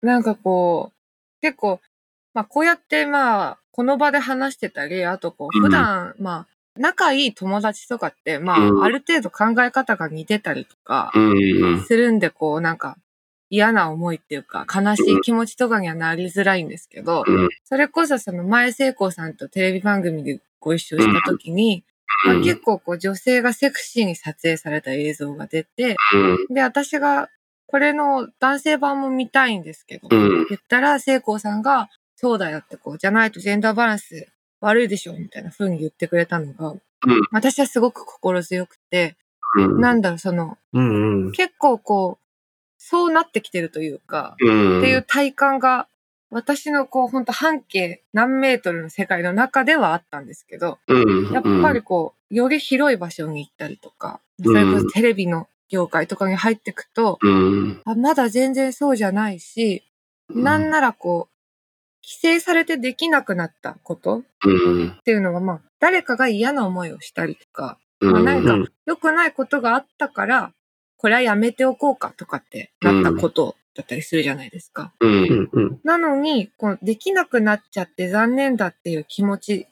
[0.00, 1.78] なんかこう、結構、
[2.32, 6.46] まあこうやってまあ、この場で話してたり、あとこう、うん普段、まあ、
[6.78, 11.84] 仲いい友達とかって、まあ、うんある程度考え方が似てたりとか、うん。
[11.84, 12.96] するんで、こう、なんか、
[13.50, 21.84] 嫌な思いっていうか、悲しい気持ちとかにはなりづらいんですけど、うんそれこそその前聖光さんとテレビ番組でご一緒した時に、
[22.26, 25.96] まあ結構こう女性がセクシーに撮影された映像が出て、
[26.50, 27.28] で、私が
[27.66, 30.46] これの男性版も見たいんですけど、うん。
[30.48, 34.26] 言ったら聖光さんが、そうだよってこう、じゃないとジェンダーバランス
[34.60, 36.74] 悪いでしょみたいな風に言ってくれたのが、
[37.32, 39.16] 私はすごく心強くて、
[39.56, 39.80] うん。
[39.80, 41.32] なんだろう、その、うんうん。
[41.32, 42.24] 結構こう、
[42.76, 44.78] そうなってきてるというか、うん。
[44.80, 45.88] っていう体感が、
[46.30, 51.32] 私のこう、ほんと半径何メートルの世界の中ではあったんですけど、うん。
[51.32, 57.18] やっぱりこう、より広い場所に行ったりとか、それこそテレビの業界とかに入っていくと、
[57.84, 59.82] まだ全然そうじゃないし、
[60.28, 61.37] なんならこう、
[62.02, 64.18] 規制されてできなくなったこと？
[64.18, 64.98] っうん。
[65.04, 68.12] ていうのが、まあ、誰かが嫌な思いをしたりとか、うん。
[68.12, 70.52] まあ何かうん良くないことがあったから、
[70.96, 74.92] これはやめておこうかとかってなったことだったりするじゃないですか。
[75.84, 79.66] なのに、こうできなくなっちゃって残念だっていう気持ち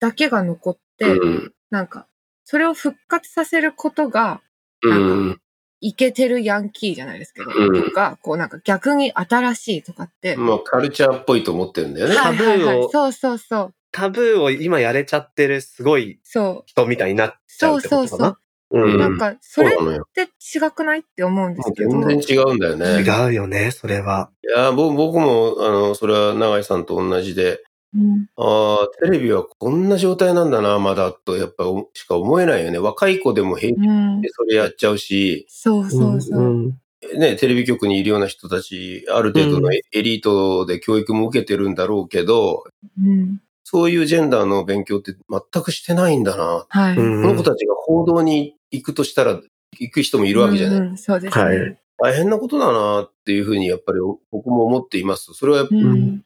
[0.00, 1.52] だけが残って、うん。
[1.70, 2.06] なんか、
[2.44, 4.40] それを復活させることが、
[4.82, 5.40] うん。
[5.82, 12.14] イケてるヤンキーじゃないですけど、うんとか、こうなんか逆に新しいとかって、まあ、カルチャーっぽいと思ってるんだよね。
[12.16, 12.88] はいはいタブーをはい。
[12.90, 13.74] そうそうそう。
[13.90, 16.62] タブーを今やれちゃってるすごいそう。
[16.66, 18.06] 人みたいになっちゃそううってことかな？
[18.08, 18.38] そうそう。
[18.74, 19.72] うんなんか、それっ。
[20.14, 21.90] て違くないって思うんですけど。
[21.90, 23.02] 全然違うんだよね。
[23.02, 24.30] 違うよね、それは。
[24.42, 27.62] いや、僕僕も、あの、それは永井さんと同じで、
[27.94, 32.78] うんああ、テレビはこんな状態なんだな、まだ、と、やっぱ、おしか思えないよね。
[32.78, 34.28] 若い子でも平気うんで。
[34.30, 36.40] それやっちゃうし、そうそうそう。
[36.40, 36.78] んん
[37.18, 42.64] ね、テレビ局にいるような人たち、ある程度のエリートで教育も受けてるんだろうけど、
[42.98, 43.40] うん。
[43.64, 46.66] そういうジェンダーの勉強って全くしてないんだな。
[46.68, 46.96] はい。
[46.96, 49.40] うんこの子たちが報道に行くとしたら、
[49.78, 50.78] 行く人もいるわけじゃない。
[50.78, 51.44] うんうんそうですね。
[51.44, 54.00] はい大変なことだなっていうふうにやっぱり
[54.32, 55.34] 僕も思っています。
[55.34, 56.24] それは、うん。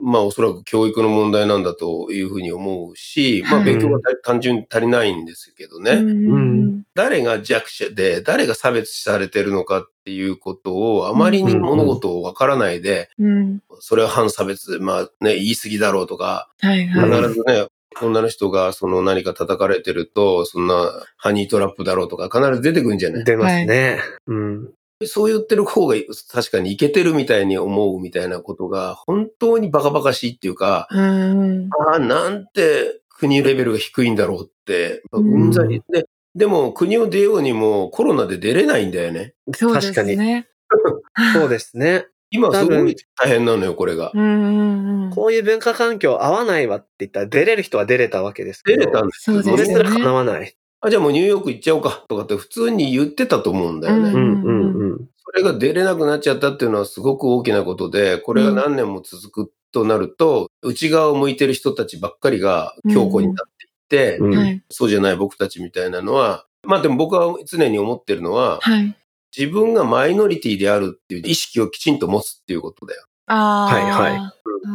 [0.00, 5.92] まあおそらく教育の問題なんだというふうに思うし、まあはい勉強が単純に足りないんですけどね。
[5.92, 13.60] うん誰が弱者で、誰が差別されてるのかっていうことをあまりに物事をわからないで、うん。
[13.78, 17.32] それは反差別、まあね、言い過ぎだろうとか、必はいはい。
[17.32, 17.66] ずね、
[18.02, 23.24] 女の人がその何か叩かれてると、そんなハニートラップだろうとか必ず出てくるんじゃない？
[23.24, 24.00] 出ますね。
[24.26, 24.70] うん。
[25.06, 25.94] そう言ってる方が
[26.32, 31.68] 確かにいけてるみたいに思うみたいなことが本当にバカバカしいっていうか、うん。
[31.90, 39.34] ああ、なんて国レベルが低いんだろうって、うんうんざりで、でも国を出ようにもコロナで出れないんだよね。
[39.54, 40.48] そうです確かね。
[41.32, 42.06] そうですね。
[42.30, 44.10] 今すごい大変なのよ、これが。
[44.12, 45.10] うんうんうん。
[45.10, 48.80] こういう文化環境合わないわって言ったら出れる人は出れたわけですけど。
[48.80, 50.54] 出れたんですよねれすら叶わない。
[50.80, 54.10] あ、じゃあもうニューヨーク行っちゃおうかとかって普通に言ってたと思うんだよね。
[54.10, 54.98] うんうんうんうん。
[55.18, 63.46] それが出れなくなっちゃったっていうのはすごく大きなことで、これが何年も続くとなると、内側を向いてる人たちばっかりが強固になっ
[63.90, 64.62] ていって、うんはい。
[64.70, 68.96] そうじゃない僕たちみたいなのは、まあでも僕は常に思ってるのは、はい。
[69.36, 73.04] 自分がマイノリティであるっていう意識をきちんと持つっていうことだよ。
[73.26, 73.74] ああ。
[73.74, 74.32] はいはいうん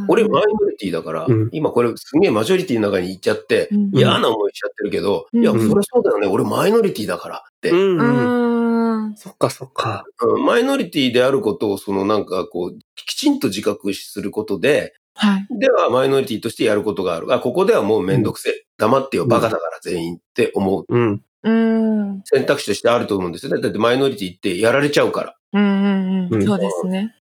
[0.08, 6.28] 俺マイノリティだから、うん今これすげえマジョリティの中に行っちゃって、うん嫌な思いしちゃってるけど、うんいや、そりゃそうだよね。
[6.28, 7.70] 俺マイノリティだからって。
[7.72, 9.12] うんううん。
[9.12, 9.16] ん。
[9.16, 10.06] そっかそっか。
[10.22, 15.48] うんマイノリティであることを、そのなんかこう、きちんと自覚することで、はい。
[15.60, 17.32] ではマイノリティとしてやることがある。
[17.34, 18.66] あ、ここではもうめんどくせえ。
[18.78, 20.86] 黙ってよ、バカだから全員って思う。
[20.90, 21.22] うん。
[21.44, 22.22] うん。
[22.26, 23.62] 選択肢としてあると思うんですよね。
[23.62, 25.36] だってマイノリティってやられちゃうから。
[25.54, 26.36] うんうんう。
[26.36, 27.14] うんんそうですね。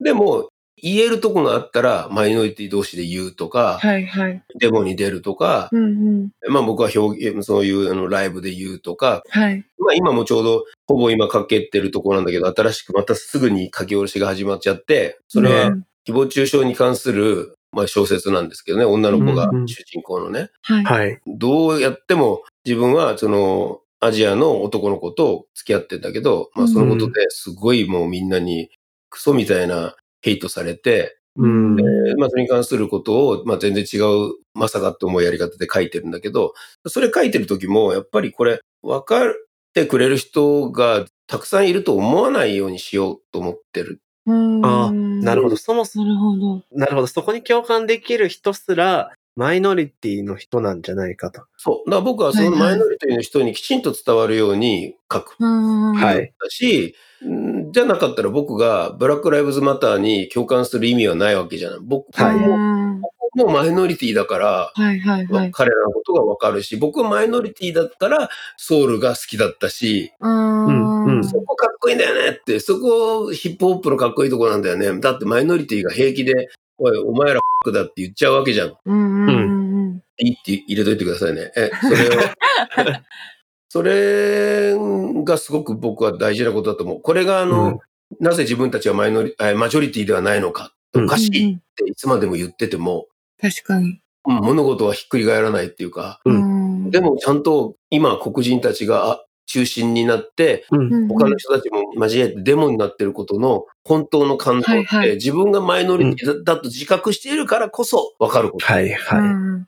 [0.00, 4.42] でも、言えるとこがあったら、マイノリティ同士で言うとか、はいはい。
[4.58, 6.30] デモに出るとか、うんうん。
[6.48, 9.64] まあ僕は表現、そういうあのライブで言うとか、はい。
[9.78, 20.84] まあ今もちょうど、ほぼ今書けてるところなんだけど、新しくまたすぐに書き下ろしが始まっちゃって、それはうん誹謗中傷に関する、まあ小説なんですけどね、女の子がうんうん主人公のね、はい。
[20.84, 21.20] はい。
[21.26, 28.70] どうやっても自分はそのアジアの男の子と付き合ってんだけど、まあそのことですごいもうみんなに
[29.10, 31.80] クソみたいなヘイトされて、うん。
[31.80, 36.54] えーまあそれに関することを、まあ全然違う、まさかって思うやり方で書いてるんだけど、
[36.86, 39.32] それ書いてる時も、やっぱりこれ、分かっ
[39.74, 44.00] てくれる人がたくさんいると思わないようにしようと思ってる。
[44.26, 45.56] うんああ、なるほど。。
[45.56, 46.62] そもそも、なるほど。
[46.70, 47.06] なるほど。
[47.06, 51.42] そこに共感できる人すら、マイノリティの人なんじゃないかと。
[51.56, 51.90] そう。
[51.90, 55.36] だから僕はそのはいはいマイノリティの人にきちんと伝わるように書く。
[55.38, 55.94] うん。
[55.94, 61.78] はいだし、んじゃなかったら僕がブラックライブズマターに共感する意味はないわけじゃない。
[61.82, 63.02] 僕はいも、うん
[63.34, 65.50] 僕もマイノリティだから、はいはいはい。
[65.52, 75.00] 彼らのことがわかるし、僕はマイノリティだったらソウルが好きだったし、うんうんそこかっこいいんだよねって、そこヒップホップのかっこいいとこなんだよね。
[75.00, 77.40] だってマイノリティが平気で、おい、お前ら
[77.72, 78.76] だって言っちゃうわけじゃん。
[78.84, 81.50] うんうんうんいいって入れといてくださいね。
[81.56, 82.20] え、それを。
[83.68, 84.74] それ
[85.24, 87.00] がすごく僕は大事なことだと思う。
[87.00, 87.78] これがあの、うん
[88.20, 90.74] なぜ自分たちはマイノリ、えマジョリティではないのか。
[90.92, 93.06] うんおかしいっうんうんていつまでも言ってても、
[93.40, 94.00] 確かに。
[94.26, 101.08] うん物事はひっくり返らないっていうか、ううんでもちゃんと今黒人たちがあ中心になって、うん。
[101.08, 108.64] 他の人たちも交えてデモになってることの本当の感動って、はいはい自分がマイノリティだ,、と自覚しているからこそ分かること。
[108.66, 109.18] はい、はい。
[109.20, 109.66] うん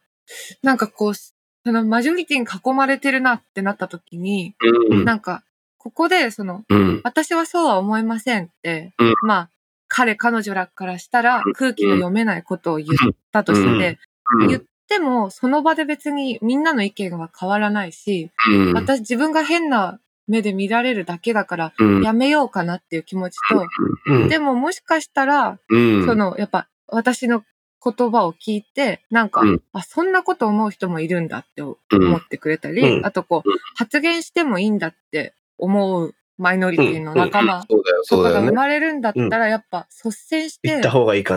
[0.62, 1.32] なんかこう、そ
[1.66, 4.54] のマジョリティに囲まれてるなってなった時に、
[4.90, 5.04] うん。
[5.04, 5.44] なんか、
[5.78, 7.00] ここでその、うん。
[7.04, 9.50] 私はそうは思いませんって、うんまあ、
[9.88, 13.98] 彼、彼女らからしたら空気の読めないことを言ったとして、
[14.40, 18.72] うん言っても、その場で別にみんなの意見は変わらないし、うん。
[18.74, 22.02] 私自分が変な目で見られるだけだから、うん。
[22.02, 23.66] やめようかなっていう気持ちと、
[24.06, 24.28] うん。
[24.28, 26.06] でももしかしたら、うん。
[26.06, 27.42] その、やっぱ私の
[27.84, 29.62] 言葉を聞いて、なんか、うん。
[29.72, 32.14] あ、そんなこと思う人もいるんだって思うん。
[32.16, 33.06] ってくれたり、うん。
[33.06, 33.58] あとこう、うん。
[33.76, 37.76] 発言してもいいんだって思うマイノリティの仲間と
[38.22, 38.52] かが生。
[38.52, 40.80] まれるんだったら、やっぱ率先して。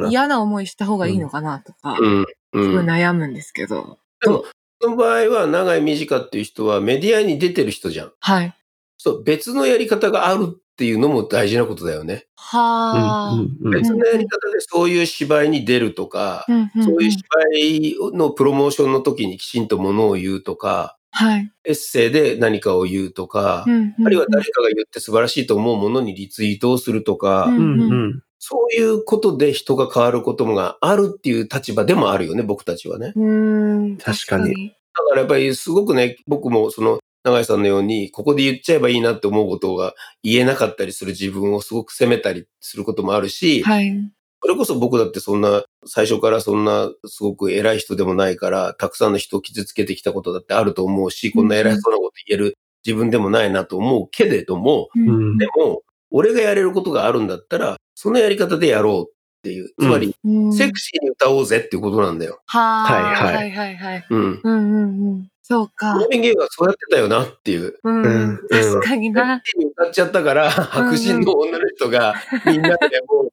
[0.10, 2.26] 嫌な思いした方がいいのかなとか、うん。
[2.54, 2.76] すうん。
[2.76, 4.00] ごい悩むんですけど。
[4.22, 4.46] でも、
[4.82, 8.12] その場合は、長井短っていう人はメディアに出てる人じゃん。
[8.20, 8.56] はい。
[8.98, 12.28] そう、別のやり方があるっていうのも大事なことだよね。
[12.36, 13.34] はあ。
[13.34, 17.22] うんうん別のやり方でそういう芝居に出るとか、うんうんうんそういう芝
[17.56, 21.52] 居のプロモーションの時にきちんとものを言うとか、はい。
[21.66, 33.14] エッセイで何かを言うとか、うんうんうんあるいは誰かが言って素晴らしいと思うものにリツイートをするとか、うんうんうんそういうことで人が変わることがあるっていう立場でもあるよね、僕たちはね。
[33.16, 33.98] うーん。
[33.98, 43.94] 確かにだからやっぱりすごくね、僕もその、長井さんのように、ここで言っちゃえばいいなって思うことが言えなかったりする自分をすごく責めたりすることもあるし、はい。
[44.42, 59.70] それこそ僕だってそんな、最初からそんなすごく偉い人でもないから、たくさんの人を傷つけてきたことだってあると思うし、こんな偉そうなこと言える自分でもないなと思うけれども、ううんんでも、俺がやれることがあるんだったら、そのやり方でやろうっていう。
[59.70, 62.42] つまり、うんセクシーに歌おうぜっていうことなんだよ。
[62.46, 62.94] はあ。
[62.94, 64.06] はいはいはいはいはい。
[64.08, 64.42] うん。
[64.44, 65.28] うんうんうん。
[65.42, 66.10] そうかマー。
[66.10, 67.74] ヴィン・ゲイはそうやってたよなっていう。
[67.84, 68.04] うん。
[68.04, 69.38] うん確かにな。
[69.38, 72.14] セクシーに歌っちゃったから、白人の女の人が
[72.46, 73.30] みんなでもう、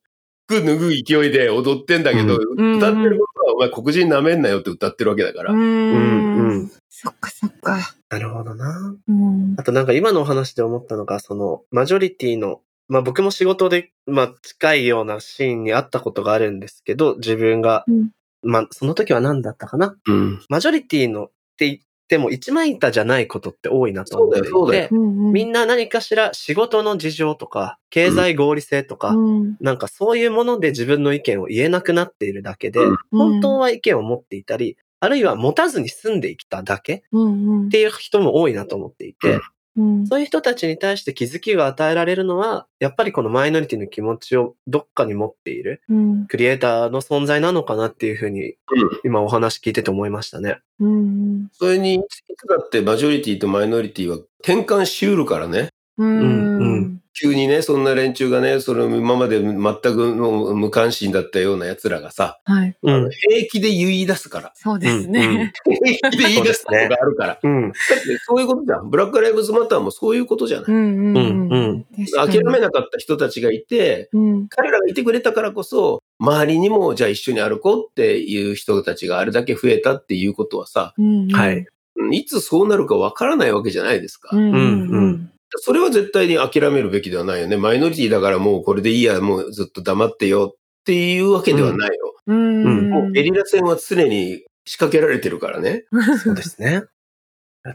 [0.47, 5.53] 服脱ぐ勢いで踊ってんだけど、うん歌ってることはお前黒人舐めんなよって歌ってるわけだから。
[5.53, 5.57] う。
[5.57, 7.77] うんんそっかそっか。
[8.09, 8.97] なるほどな。
[9.09, 9.57] うん。
[9.59, 18.11] あとなんか今のお話で思ったのが、その、マジョリティの、まあ僕も仕事で、まあ近いようなシーンにあったことがあるんですけど、自分が、うん。
[18.43, 19.97] まあその時は何だったかな？
[20.07, 20.43] うん。
[20.49, 24.89] マジョリティのって言っても一枚板じゃないことって多いなと思っていて。
[24.93, 29.57] みんな何かしら仕事の事情とか、経済合理性とか、うん。
[29.61, 32.97] なんかそういうもので自分の意見を言えなくなっているだけで、うん。
[33.11, 37.69] 本当は意見を持っていたり、あるいは持たずに住んできただけっうんうん。
[37.71, 39.41] ていう人も多いなと思っていて、
[39.77, 40.07] うん。
[40.07, 46.27] そういう人たちに対して気づきが与えられるのは、やっぱりこのマイノリティの気持ちをどっかに持っているうん。
[46.27, 48.57] クリエイターの存在なのかなっていうふうに、うん
[49.05, 50.59] 今お話聞いてて思いましたね。
[50.81, 51.49] うん。
[51.53, 52.01] それに、い
[52.37, 55.69] つだってマジョリティとマイノリティは転換しうるからね。
[55.99, 56.19] うん。
[56.19, 62.77] うん急にね、そんな連中がね、その今まで全くの無関心だったような奴らがさ、はい。
[62.83, 63.11] うあの。
[63.11, 64.53] 平気で言い出すから。
[64.57, 65.53] そうですね。
[65.65, 67.39] 平気で言い出すことがあるから。
[67.41, 67.69] うん。
[67.69, 67.73] だっ
[68.03, 68.91] てそういうことじゃん。
[68.91, 70.67] ブラックライブズマターもそういうことじゃない。
[70.67, 71.85] うんうんうんうん
[72.17, 74.49] 諦めなかった人たちがいて、うん。
[74.49, 81.29] 彼らがいてくれたからこそ、周りにもじゃあ一緒に歩こうっていう人たちがあれだけ増えたっていうことはさ、うん。
[81.29, 81.59] はい。
[81.59, 84.37] うんいつそうなるかわからないわけじゃないですか。
[84.37, 84.53] うん。
[84.53, 85.31] ううんん。
[85.57, 87.57] それは絶対に諦めるべきではないよね。
[87.57, 92.15] マイノリティだからもうこれでいいや、もうずっと黙ってよっていうわけではないよ。
[92.27, 92.91] うん。
[92.91, 95.85] もうゲリラ戦は常に仕掛けられてるからね。
[96.23, 96.85] そうですね。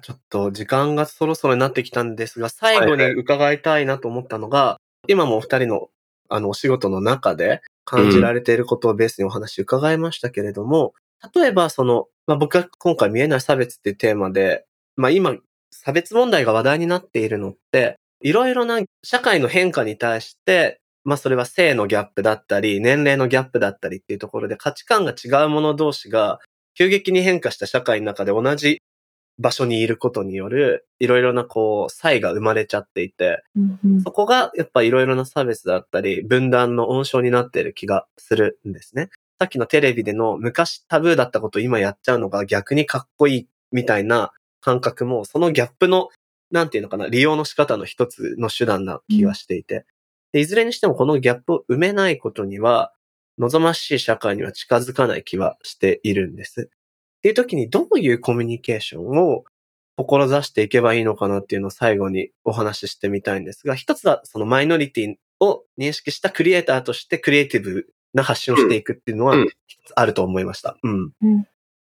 [0.02, 5.89] ちょっと時間がそろそろになってきたんですが、最後に伺いたいなと思ったのが、今もお二人の
[6.30, 10.94] あのお仕事の中で感じられていることをベースにお話伺いましたけれども、
[11.34, 14.65] 例えばその、まあ、僕が今回見えない差別っていうテーマで、
[14.96, 15.36] まあ今
[15.71, 26.39] 差別問題が話題になっているのって、いろいろな社会の変化に対して、まあそれは性のギャップだったり、年齢のギャップだったりっていうところで価値観が違う者同士が
[26.75, 28.82] 急激に変化した社会の中で同じ
[29.39, 33.41] 場所にいることによる、いろいろなこう、差異が生まれちゃっていて、
[33.84, 34.01] うん。
[34.01, 39.10] そこがやっぱいろいろな差別だったり、分断の温床になっている気がするんですね。
[39.39, 46.10] さっきのテレビでの昔タブーだったことを今やっちゃうのが逆にかっこいいみたいな感覚も、そのギャップの、
[46.52, 49.86] なんていうのかな、利用の仕方の一つの手段な気がしていて。
[50.32, 52.93] でいずれにしてもこのギャップを埋めないことには、
[53.39, 56.69] 望ましい社会には近づかない気はしているんです。
[57.19, 59.43] っていう時にどういうコミュニケーションを
[59.98, 70.77] 志していけばいいのかなっていうのを最後にお話ししてみたいんですが、一つはそのマイノリティを認識したクリエイターとしてクリエイティブな発信をしていくっていうのはうん一つあると思いました。
[70.83, 71.12] うん。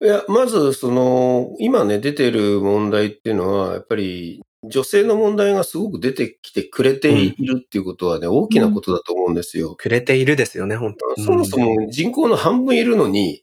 [0.02, 9.74] いや、まず、その、今ね、出てる問題っていうのは、やっぱり、女性の問題がすごく出てきてくれているっていうことはね、大きなことだと思うんですよ。
[9.76, 11.22] くれているですよね、本当。
[11.22, 13.42] そもそも人口の半分いるのに、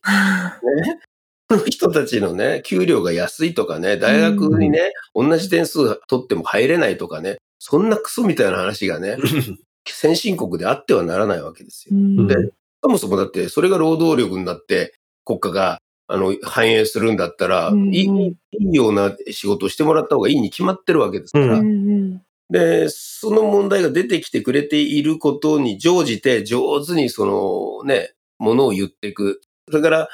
[0.85, 0.99] ね、
[1.49, 9.17] その人たちのね、給料が安いとかね、大学にね、同じ点数取っても入れないとかね、そんなクソみたいな話がね、
[9.87, 11.95] 先進国であってはならないわけですよ。
[11.95, 12.27] うん。
[12.27, 12.35] で
[12.83, 14.93] そもそもだって、それが労働力になって、
[15.25, 17.93] 国家が、あの、反映するんだったら、うんうん。
[17.93, 29.41] いい、ような仕事をしてもらった方がいいに決まってるわけですから、ううんで、その問題が出てきてくれていることに乗じて、上手にそのね、ものを言っていく。
[29.69, 30.09] それから、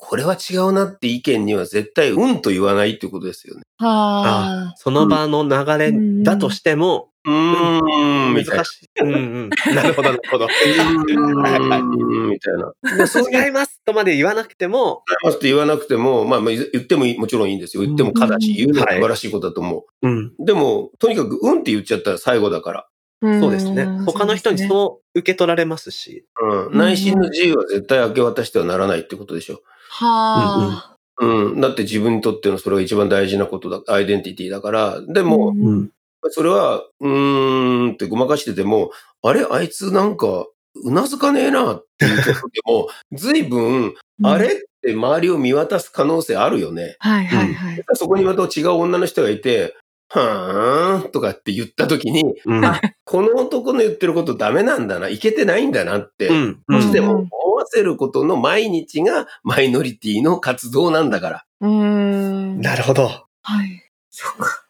[0.00, 3.62] これは違うなって意見には絶対うんと言わないっていうことですよね。
[3.78, 4.74] はあ。
[4.76, 8.34] その場の流れだとしても、うーん。
[8.34, 8.88] 難しい。
[9.02, 9.16] うんう
[9.46, 9.50] ん。
[9.74, 10.46] なるほど、なるほど。
[10.46, 12.54] うーん、みたい
[12.98, 13.06] な。
[13.06, 17.82] そう違いますとまで言わなくても、ますって言わなくても、まあ、まあ言ってもいいもちろんいいんですよ。
[17.82, 20.44] 言ってもかだし、言うのは素晴らしいことだと思う。
[20.44, 22.86] でも、とにかく、うんって言っちゃったら最後だから。
[23.20, 23.84] そうですね。
[24.06, 26.24] 他の人にうそう受け取られますし。
[26.40, 26.78] うん。
[26.78, 29.60] 内心の自由は絶対明け渡してはならないってことでしょ。
[29.88, 30.96] はあ。
[31.20, 31.60] うん。
[31.60, 35.00] だって自分にとってのそれが一番大事なことだ、アイデンティティだから。
[35.02, 35.90] でも、うんん。
[36.30, 38.90] それは、うーんってごまかしてても、
[39.22, 40.46] あれあいつなんか、
[40.84, 44.50] うなずかねえなっていうことでも、 随分、あれっ
[44.82, 46.96] て周りを見渡す可能性あるよね。
[47.00, 47.84] はいはいはい。
[47.94, 49.74] そこにまた違う女の人がいて、
[50.10, 52.64] はーんとかって言った時に、うん。
[52.64, 56.60] あこの男の言ってることダメなんだな、いけてないんだなって、うん。
[56.68, 57.28] どうしても
[57.58, 61.44] わせることの毎日がマイノリティの活動なんだから。
[61.60, 62.60] うーん。
[62.60, 63.26] なるほど。
[63.42, 63.90] はい。
[64.10, 64.64] そうか。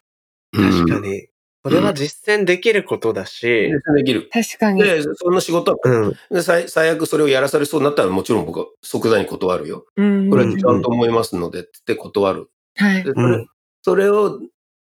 [0.53, 1.27] 確かに。
[1.63, 3.45] それは実践できることだし、
[3.95, 4.29] できる。
[4.31, 4.81] 確かに。
[4.81, 6.13] で、その仕事は、うん。
[6.31, 9.85] で最最悪それをやらされそうになったらもちろん僕は即座に断るよ。
[9.97, 12.49] うんこれは違うと思いますのでって断る。
[12.75, 13.11] はいで。
[13.13, 13.45] それ
[13.81, 14.39] それを、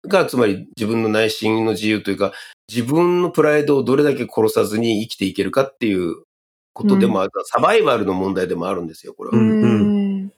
[0.07, 2.33] が、つまり自分の内心の自由というか、
[2.69, 6.23] 自分のプライドをどれだけ殺さずに生きていけるかっていう
[6.75, 9.37] ことでもある、サバイバルの問題でもあるんですよ、これは。
[9.37, 9.67] うんう
[10.25, 10.33] ん。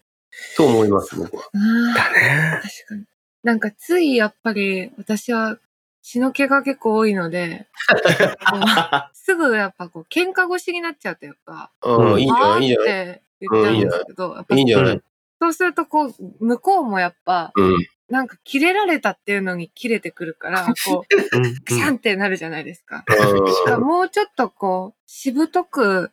[0.55, 1.43] と思います、僕は。
[1.53, 1.57] あ
[1.97, 2.61] だねあ、。
[2.61, 3.03] 確かに。
[3.43, 5.57] なんかついやっぱり私は
[6.03, 7.67] 血の気が結構多いので、
[9.13, 13.13] すぐやっぱこう喧嘩腰になっちゃうというか、うん、うんいいんじゃないいいんじゃっない？
[13.15, 15.01] て言っちゃうんですけど、やっぱいいんじゃない？
[15.41, 17.88] そうするとこう、向こうもやっぱ、うん。
[18.09, 23.03] なんか切れられたっていうのに切れてくるから、 こう、うんクシャンってなるじゃないですか。
[23.07, 26.11] うんだからもうちょっとこう、しぶとく、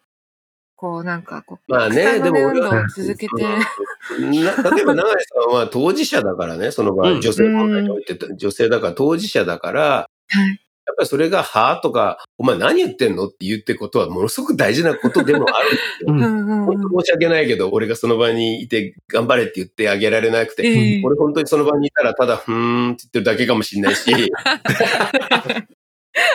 [0.76, 3.42] こうなんかこう、まあね、でも俺は、続けて、
[4.18, 5.14] な例えば永井
[5.44, 7.16] さんは当事者だからね、その場うん。
[7.18, 10.60] 合、女性問題において、女性だから当事者だから、はい。
[10.86, 13.28] やっぱりそれが、はぁとか、お前何言ってんの？
[13.28, 16.12] って言ってことはものすごく大事なことでもあるんですよ。
[16.12, 16.22] うん。
[16.22, 21.02] うんうん本当申し訳ないけど、俺がその場にいて頑張れって言ってあげられなくて、ええ。
[21.02, 22.54] 俺本当にその場にいたらただ、ふー
[22.90, 24.04] んって言ってるだけかもしれないし、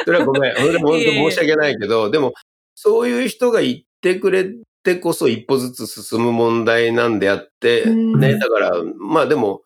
[0.05, 0.53] それはごめん。
[0.57, 2.33] 俺も本当申し訳ないけど、でも、
[2.81, 4.45] そういう人が言ってくれ
[4.85, 9.63] てこそ一歩ずつ進む問題なんであって、うんね、だから、まあでも、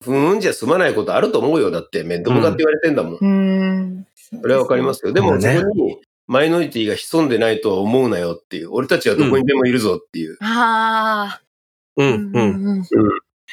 [0.00, 1.72] ふーんじゃ済まないことあると思うよ。
[1.72, 3.14] だって、面倒向かって言われてんだもん。
[3.14, 4.06] うーん。
[4.14, 5.12] それはわかりますよ。
[5.12, 5.98] でも、そこに、
[6.28, 8.68] マイノリティが潜んでないとは思うなよっていう。
[8.70, 10.36] 俺たちはどこにでもいるぞっていう。
[10.40, 11.42] ああ。
[11.96, 12.30] うん。
[12.32, 12.76] うん。
[12.78, 12.84] うん。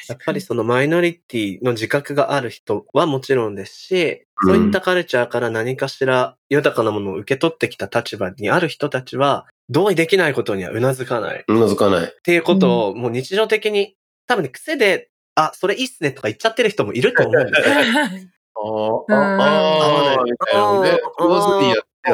[0.08, 11.40] やっぱりそのマイノリティの自覚がある人はもちろんですし、そういったカルチャーから何かしら豊かなものを受け取ってきた立場にある人たちは、同意できないことにはうなずかない。
[11.40, 12.12] っうなずかない。
[12.22, 13.94] ていうことをもう日常的に、
[14.26, 19.06] 多分ね、癖で、あ、それいいっすねとか言っちゃってる人もいると思うんで すよ。
[19.08, 22.12] ああ、うんああ、みたいなので、上手にやって、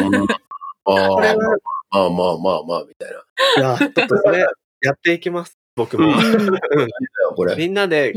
[0.00, 0.26] うんうん
[0.84, 1.36] ああ、これは、
[1.90, 3.12] まあまあまあまあ、みたい
[3.60, 3.68] な。
[3.68, 4.44] いや、ちょっとそれ、
[4.80, 5.59] やっていきます。
[5.76, 6.14] 僕も。
[7.56, 8.12] みんなで。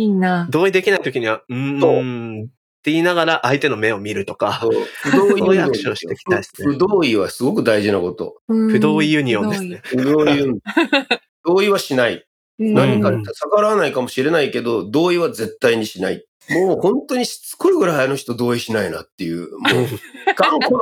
[0.50, 2.46] 同意できない時には、うーんっ
[2.84, 4.60] て言いながら相手の目を見るとか、
[5.04, 8.42] 不同意そういうアクションしていきたいですね不同意はすごく大事なこと。
[8.48, 9.82] 不不同意ユニオンですね。。
[9.84, 10.60] 不同意、
[11.48, 12.26] 同意はしない。
[12.60, 16.26] 何かうん逆らわないかもしれないけど、同意は絶対にしない。
[16.50, 19.50] もう本当にしつこいぐらいあの人同意しないなっていう。
[19.52, 19.72] もう、
[20.36, 20.80] 頑固だ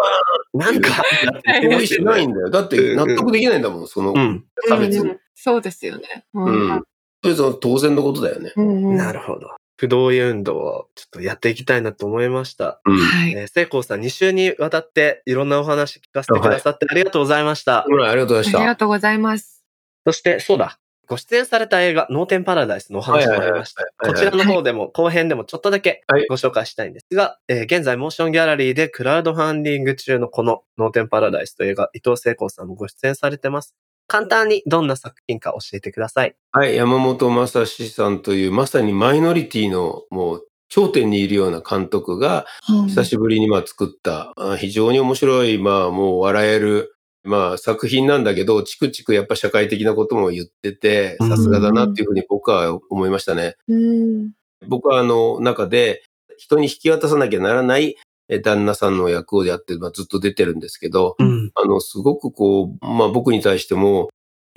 [0.54, 1.04] なんか、
[1.46, 1.62] な。
[1.62, 2.50] 同意しないんだよ。
[2.50, 4.44] だって納得できないんだもん、そのうん。
[4.68, 6.24] 差別そうですよね。
[6.36, 6.84] ううん。
[7.24, 8.54] それ当然のことだよね。
[8.56, 9.50] うんなるほど。
[9.78, 12.80] 不同意運動をちょっとやっていきたいなと思いました。
[12.86, 12.98] うん。
[12.98, 13.34] はい。
[13.34, 17.82] えー、聖光さん2週にわたっていろんなお話聞かせてくださってありがとうございました。
[17.90, 18.58] ほらありがとうございました。
[18.60, 19.64] ありがとうございます。
[20.06, 20.78] そして、そうだ。
[21.08, 23.82] ご出演された映画、ノーテンパラダイスのお話もありました。
[23.82, 33.76] はいはいはいこちらの方でも、後編でもちょっとだけはいご紹介したいんですが、えー現在、モーションギャラリーでクラウドファンディング中のこのノーテンパラダイスという映画、伊藤聖光さんもご出演されてます。
[34.12, 36.36] 簡単にどんな作品か教えてください。
[36.52, 42.46] はい、山本正史さんという、まさにマイノリティのもう頂点にいるような監督が、
[42.90, 53.56] 久しぶりにまあ作った、あ非常に面白い、まあもう笑える、まあ作品なんだけど、チクチクやっぱ社会的なことも言ってて、うんさすがだなっていうふうに僕は思いましたね。
[53.70, 54.32] うん。
[54.68, 56.04] 僕はあの中で
[56.36, 57.96] 人に引き渡さなきゃならないえ
[58.40, 61.52] 旦那さんの役をやって、まあ、ずっと出てるんですけど、うん。
[61.56, 64.10] あの、すごくこう、まあ僕に対しても、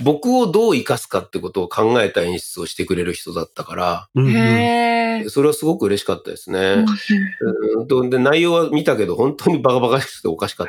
[0.04, 5.28] 僕をどう生かすかってことを考えた演出をしてくれる人だったから、うんうんへえ。
[5.28, 6.84] それはすごく嬉しかったですうんね。
[7.76, 10.66] うんとで内容は見たけど、本当にバカバカしくておかしかっ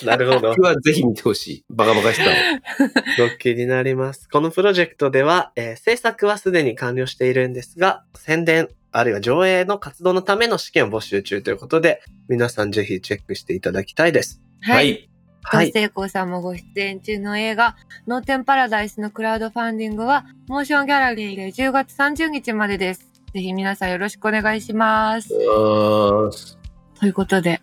[0.04, 0.62] なるほど僕。
[0.66, 1.64] はぜひ見てほしい。
[1.70, 3.38] バカバカしさを。
[3.38, 4.28] 気になります。
[4.28, 14.40] このプロジェクトでは、えー制作はすでに完了しているんですが、宣伝、あるいは上映の活動のための試験を募集中ということで、皆さんぜひチェックしていただきたいです。
[14.60, 14.90] はい。
[14.90, 15.09] い。
[15.42, 15.72] はい。
[15.72, 17.76] 大成功さんもご出演中の映画、
[18.06, 23.10] ノーテンパラダイスのクラウドファンディングは、モーションギャラリーで10月30日までです。
[23.32, 25.28] ぜひ皆さんよろしくお願いします。
[25.28, 27.60] ということで、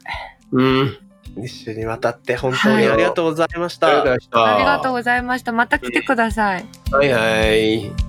[0.51, 0.97] うん。
[1.43, 3.87] 一週にわたって本当にありがとうございました。
[3.87, 4.55] ありがとうございました。
[4.55, 5.51] ありがとうございました。
[5.51, 6.65] また来てください。
[6.91, 8.06] はいはい。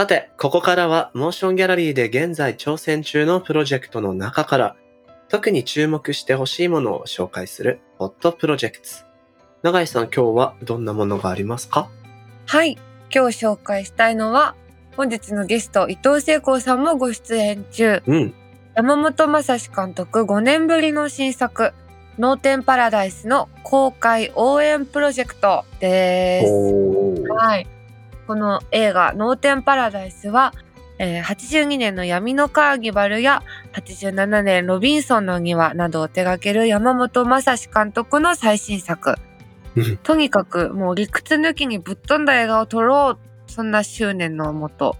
[0.00, 4.76] さて、ここからはモーションギャラリーで現在挑戦中のプロジェクトの中から、
[5.28, 8.88] 特に注目してほしいものを紹介するホットプロジェクト。
[9.62, 11.90] 永井さん、今日はどんなものがありますか？
[12.46, 12.78] はい。
[13.14, 14.54] 今日紹介したいのは、
[14.96, 18.34] 本日のゲスト、伊藤聖光さんもご出演中、うん。
[18.76, 21.74] 山本正史監督5年ぶりの新作、
[22.18, 27.22] ノーテンパラダイスの公開応援プロジェクトです。
[27.34, 27.66] はい。
[28.30, 30.54] この映画、ノーテンパラダイスは、
[31.00, 39.16] えー82年の闇のカーニバルや87年ロビンソンの庭などを手掛ける山本正史監督の最新作
[39.74, 39.96] うん。
[39.96, 43.50] とにかくもう理屈抜きにぶっ飛んだ映画を撮ろう。
[43.50, 44.96] そんな執念のもと、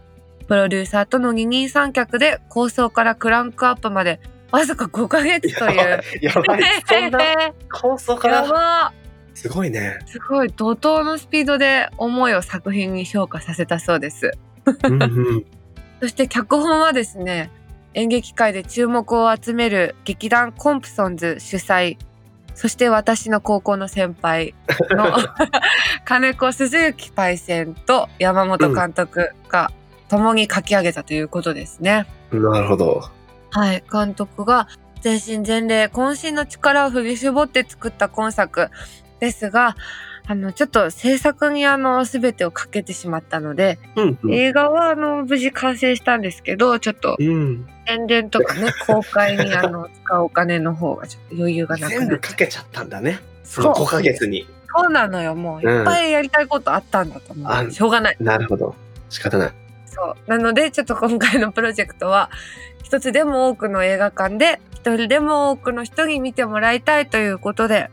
[0.49, 4.19] プロデューサーとの二人三脚で構想からクランクアップまで
[4.51, 6.03] わずか5ヶ月という。
[6.21, 6.63] やばい。
[6.85, 7.21] そんな
[7.71, 8.93] 構想かやら。
[9.49, 9.99] ばすごいね。
[10.07, 14.33] すごい怒涛のスピードで思いを作品に昇華させたそうです。
[14.85, 15.45] うんうん。
[16.01, 17.51] そして脚本はですね、
[17.95, 21.97] 演劇界で注目を集める劇団コンプソンズ主催、
[22.55, 24.55] そして私の高校の先輩
[24.91, 25.13] の
[26.05, 29.73] 金子鈴之パイセンと山本監督が
[30.09, 32.07] 共に書き上げたということですね。
[32.31, 33.03] なるほど。
[33.51, 34.69] はい、監督が
[35.01, 38.71] 全身全霊、渾身の力を振り絞って作った今作
[39.21, 39.77] ですが、
[40.27, 44.33] あの、ちょっと制作にあの、すべてをかけてしまったので、うんうん。
[44.33, 47.67] 映画はあの、無事完成したんですけど、ちょっとうん。
[47.87, 52.17] 宣伝とかね、 公開にあの、使うお金の方がちょっと余裕がなく全なっちゃう。
[52.17, 53.21] 部かけちゃったんだね。
[53.45, 54.47] そのそう5ヶ月に。
[54.75, 57.53] そうなのよ、もう、うんいっぱいやりたいことあったんだと思う。
[57.53, 58.17] あしょうがない。
[58.21, 58.77] なるほど。
[59.09, 59.53] 仕方ない。
[59.87, 60.31] そう。
[60.31, 62.31] なので、ちょっと今回のプロジェクトは、
[62.85, 67.91] 一つでも多くの映画館で、一人でも多くの人に見てもらいたいということで、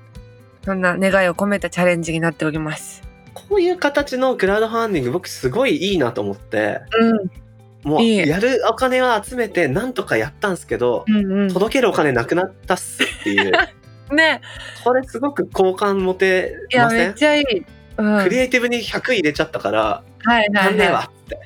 [0.67, 3.01] そんな願いを込めたチャレンジになっております。
[3.33, 7.89] こういう形のクラウドファンディング僕すごいいいなと思って、うん。
[7.89, 11.53] もういいやるお金は集めてなんとかやったんですけど、うんうん。
[11.53, 13.53] 届けるお金なくなったっすっていう。
[14.13, 14.41] ね。
[14.83, 17.07] これすごく好感持ていや、ません？
[17.07, 17.65] めっちゃいい。
[17.95, 18.23] うん。
[18.23, 21.39] クリエイティブに100入れちゃったから、はいはい足んねえわはって。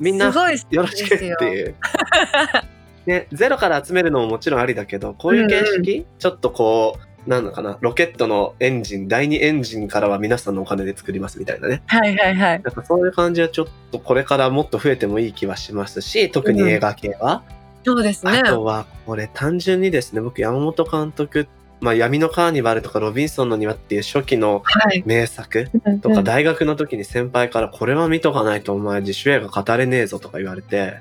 [0.00, 1.76] みんなよろしくっていう。
[3.06, 11.82] ね、ゼロから集めるのももちろんありだけど、こういう形式、ちょっとこう、なんのかな、ロケットのエンジン、第二エンジンからは皆さんのお金で作りますみたいなね。
[11.86, 12.62] はいはいはい。
[12.62, 17.42] なんかそういう感じはちょっとこれからもっと増えてもいい気はしますし、特に映画系は。
[17.84, 18.48] そうですねあ。
[18.48, 21.48] とは、これ単純にですね、僕山本監督、
[21.80, 25.02] まあ闇のカーニバルとかロビンソンの庭っていう初期のはい。
[25.06, 25.70] 名作
[26.02, 31.00] とうんか大学の時に先輩からこれは見とかないとお前自主映画語れねえぞとか言われて、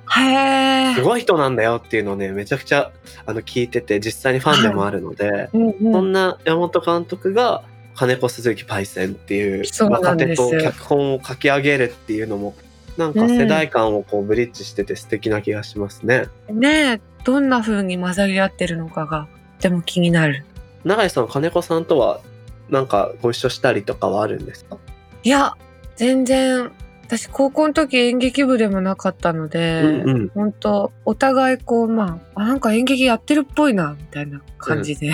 [0.95, 2.91] すごい人なんだよっていうのをね、めちゃくちゃ
[3.26, 7.63] あの聞いてて実際にファンでもあるので、そんな山本監督が
[7.95, 12.53] 金子鈴木パイセンっていう若手と脚本を書き上げるっていうのも
[12.97, 16.26] なんか世代間をこうブリッジしてて素敵な気がしますね。
[16.49, 20.45] ねえ、どんな風に混ざり合ってるのかが、とても気になる。
[20.86, 22.22] 永井さん、金子さんとは
[22.70, 24.78] なんかご一緒したりとかはあるんですか、
[25.24, 25.56] いや、
[25.96, 26.72] 全然、
[27.08, 30.30] 私高校の時演劇部でもなかったので、うんうん。
[30.30, 35.12] 本当お互いこう、まあ、あなんか演劇やってるっぽいな、みたいな感じで、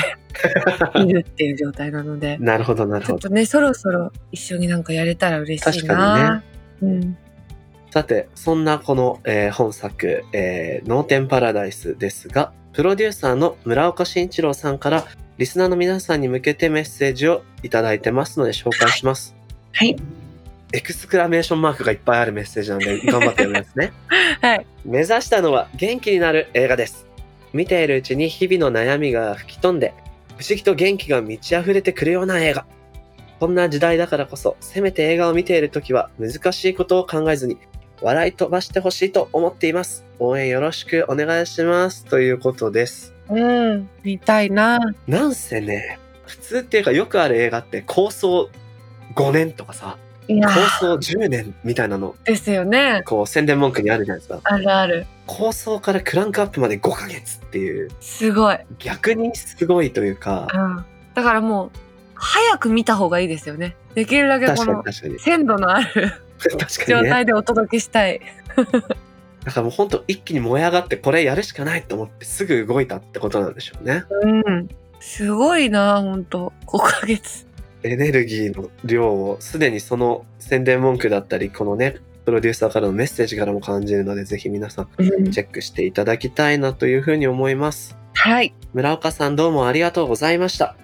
[0.95, 3.19] いるっていう状態なので、 なるほど、なるほど。
[3.19, 5.95] ちょっとね、そろそろ一緒になんかやれたら嬉しいな。
[5.95, 6.43] 確か
[6.81, 7.17] うん。
[7.91, 15.05] さて、そんなこの、えー本作、えー、ノーテンパラダイスですが、プロデューサーの村岡慎一郎さんから、
[15.41, 19.35] リスナーの皆さんに向けてメッセージをいただいてますので紹介します。
[19.73, 19.95] はい。
[20.71, 23.91] エクスクラメーションマークがいっぱいあるメッセージなんで、 頑張って読みますね。
[24.39, 24.67] はい。
[24.85, 27.07] 目指したのは元気になる映画です。
[27.53, 29.95] 見ているうちに日々の悩みが吹き飛んで、
[30.37, 32.67] 不思議と元気が満ち溢れてくるような映画。
[33.39, 37.57] こんな時代だからこそ、せめて映画を見ているときは難しいことを考えずに、
[37.99, 40.05] 笑い飛ばしてほしいと思っています。
[40.19, 42.05] 応援よろしくお願いします。
[42.05, 43.15] ということです。
[43.31, 43.89] うん。
[44.03, 44.79] 見たいな。
[45.07, 48.49] なんせね、普通っていうかよくある映画って構想
[49.15, 53.01] 5年とかさ、いや構想10年みたいなの、ですよね。
[53.05, 54.39] こう宣伝文句にあるじゃないですか。
[54.43, 55.05] あるある。
[55.25, 58.57] 構想からクランクアップまで5ヶ月っていう、すごい。
[58.79, 60.85] 逆にすごいというか、うん。
[61.13, 61.71] だからもう、
[62.15, 63.75] 早く見た方がいいですよね。
[63.95, 64.83] できるだけこの。
[65.19, 67.03] 鮮度のある 確か状。
[67.03, 68.21] 態でお届けしたい。
[69.43, 74.03] だからもう本当一気に燃え上がってこれやるしかないと思ってすぐ動いたってことなんでしょうね。
[74.23, 74.69] うん。
[74.99, 76.53] すごいな、ほんと。
[76.67, 77.47] 5ヶ月。
[77.83, 87.97] エネルギーの量をすでにその宣伝文句だったり、このね、プロデューサーからのメッセージからも感じるので、ぜひ皆さんチェックしていただきたいなというふうに思います。
[88.13, 88.53] はい。
[88.73, 90.75] 村岡さんどうもありがとうございました。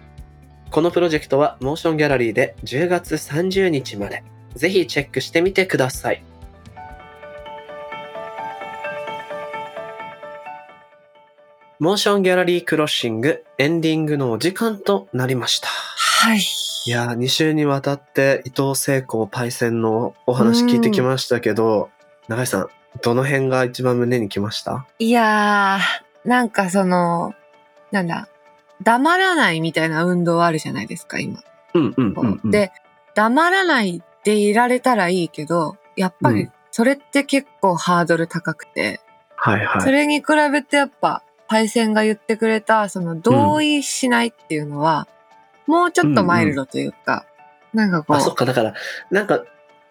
[0.71, 4.23] このプロジェクトはモーションギャラリーで10月30日まで。
[4.55, 6.23] ぜひチェックしてみてください。
[11.79, 15.67] モーションギャラリークロッシングエンディングのお時間となりました。
[15.67, 16.39] はい。
[16.39, 21.91] いやー、2週にわたって伊藤聖子パイセンのお話聞いてきましたけど、
[22.29, 22.67] 永井さん、
[23.03, 24.87] どの辺が一番胸にきました？
[24.97, 27.35] いやー、なんかその、
[27.91, 28.27] なんだ、
[28.81, 31.43] 黙らないみたいな運動あるじゃないですか、今。
[31.75, 32.49] うんうんうん、うん。
[32.51, 32.71] で、
[33.13, 38.99] 黙らないでいられたらいいけど、やっぱりうんそれって結構ハードル高くて、
[39.35, 39.81] はいはい。
[39.81, 45.07] それに比べてやっぱ、パイセンが言ってくれた、その同意しないっていうのは、
[45.65, 47.25] もうちょっとマイルドというか、
[47.73, 48.73] なんかこう、あ、そっか、だから、
[49.11, 49.43] なんか、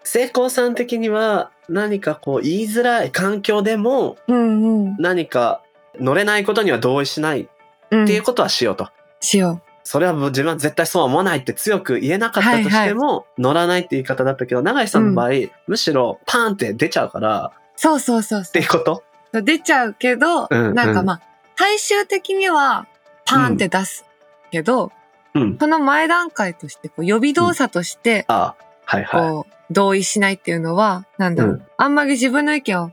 [0.03, 5.63] 聖光さん的には、何かこう、言いづらい環境でも、うんうん、何か
[5.99, 7.47] 乗れないことには同意しないっ
[7.91, 8.89] うんていうことはしようと。
[9.21, 15.31] しよそれはもう自分は絶対そうは思わないって強く言えなかったとしても、乗らないって言い方だったけど、永井さんの場合、
[15.67, 17.81] むしろパーンって出ちゃうから、う。
[17.81, 18.45] そうそうそう。
[18.45, 19.03] そっていうこと？
[19.33, 19.43] う。
[19.43, 20.75] 出ちゃうけど、うんうん。
[20.75, 21.21] なんかまあ、
[21.57, 22.87] 最終的には
[23.25, 24.05] パーンって出す
[24.51, 24.93] けど、
[25.35, 25.59] うん。
[25.59, 28.55] その前段階として、こう予備動作として、あ
[28.85, 29.31] はいはい。
[29.31, 32.91] こう、同意しないっていうのは、なんだろう、うんあんまり自分の意見を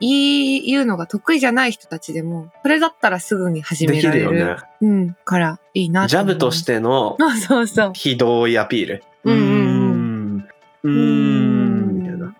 [0.00, 4.30] 言い、言うのが得意じゃない人たちでも、それだったらすぐに始できめられる。
[4.30, 4.62] るよね。
[4.80, 6.64] うん、から、いいなジャブとし。
[6.64, 7.92] てのそうそうそう。
[7.94, 9.04] 非同意アピール。
[9.24, 10.48] うんうんん。
[10.82, 11.98] うーん。
[11.98, 12.34] みたいな。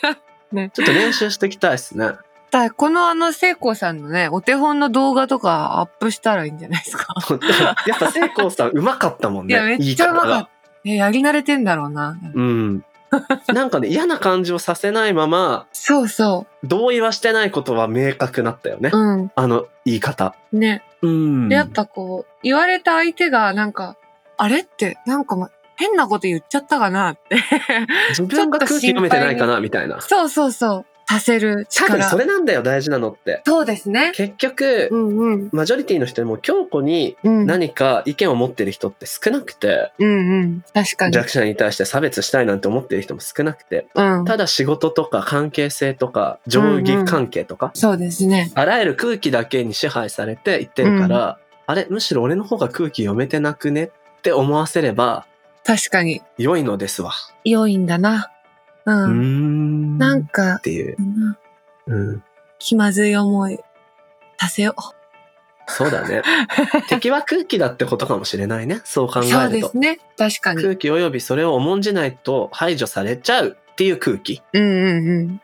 [0.52, 2.12] ねちょっと練習していきたいですね。
[2.54, 7.14] だこのあの、聖光さんのね、お手本の動画とかアップしたらいいんじゃないですか？
[7.86, 9.54] やっぱ聖光さんうまかったもんね。
[9.54, 10.48] いや、めっちゃうまかった。
[10.84, 12.16] え、やり慣れてんだろうな。
[12.34, 12.84] うん。
[13.52, 18.90] なんかね、嫌な感じをさせないまま、そうそ同意はしてないことは明確なったよね。
[18.92, 18.96] う。
[18.96, 19.32] うん。
[19.34, 20.34] あの言い方。
[20.52, 20.82] ね。
[21.02, 21.48] うん。
[21.48, 23.96] で、やっぱこう、言われた相手がなんか、
[24.36, 27.36] あれって、なんかま、変なこと言っちゃったかなって。
[28.10, 30.00] 自分が空気読めてないかな、みたいな。
[30.00, 30.93] そうそうそう。
[31.08, 32.10] させる多分力。
[32.10, 33.42] それなんだよ、大事なのって。
[33.46, 34.12] そうですね。
[34.14, 35.48] 結局、うんうん。
[35.52, 37.46] マジョリティの人でも強固にうん。
[37.46, 40.64] 何か意見を持ってる人って少なくて、うんうん。
[40.72, 41.12] 確かに。
[41.12, 44.24] 弱者に対して差別したいなんて思ってる人も少なくて、うん。
[44.24, 48.50] ただ仕事とか関係性とか上下関係とか、そうですね。
[48.54, 55.26] あらゆる空気だけに支配されていってるから、あれ、むしろ俺の方が空気読めてなくねって思わせれば
[55.64, 56.20] 確かに。
[56.36, 57.12] 良いのですわ。
[57.44, 58.30] 良いんだな。
[58.86, 58.92] う。
[58.92, 59.94] ん。
[59.96, 60.96] っなんか、ていう。
[61.00, 61.38] な
[61.86, 62.22] うん。
[62.58, 63.58] 気まずい思い
[64.38, 64.74] させよ
[65.66, 66.22] そうだね。
[66.88, 68.80] 敵は空気だってことかもしれないね。
[68.84, 69.24] そう考う。
[69.24, 69.54] えそうると。
[69.54, 69.98] ですね。
[70.18, 70.62] 確かに。
[70.62, 74.42] 空気及びそれを重んじないと排除されちゃうっていう空気。
[74.52, 75.40] うんうんうん。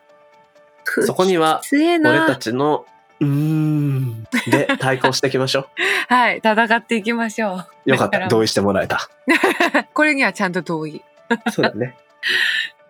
[1.05, 2.35] そこには俺たな。
[2.35, 2.85] ちの、
[3.19, 4.23] うーん。
[4.49, 5.67] で対抗していきましょ
[6.07, 6.37] はい。
[6.37, 7.89] 戦っていきましょう。
[7.91, 8.27] よかった。
[8.27, 9.09] 同意してもらえた。
[9.27, 9.85] う。
[9.93, 11.03] これにはちゃんと同意。
[11.51, 11.95] そうだね。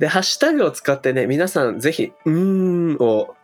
[0.02, 3.36] で、ハッシュタグを使ってね、皆さんぜひ、うーんを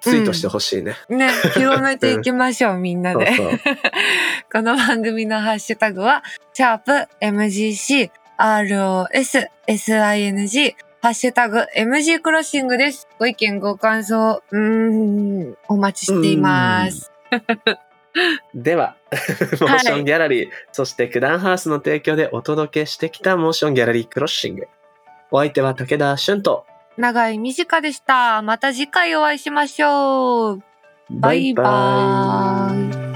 [0.00, 0.94] ツイートしてほしいね。
[1.08, 1.28] ね。
[1.54, 3.26] 広めていき ましょう、みんなで。
[3.26, 3.58] そうそう。
[4.52, 13.08] この番組のハッシュタグは、シャープ MGC ROS SING ハッシュタグ MG クロッシングです。
[13.18, 17.10] ご意見ご感想、うーん、お待ちしています。
[18.54, 24.68] では、 モーションギャラリー、そしてクダンハウスの提供でお届けしてきたモーションギャラリークロッシング。
[25.34, 26.64] お相手は武田俊と、
[26.96, 28.40] 長い短でした。
[28.42, 30.62] また次回お会いしましょう。
[31.10, 33.13] バイバーイ。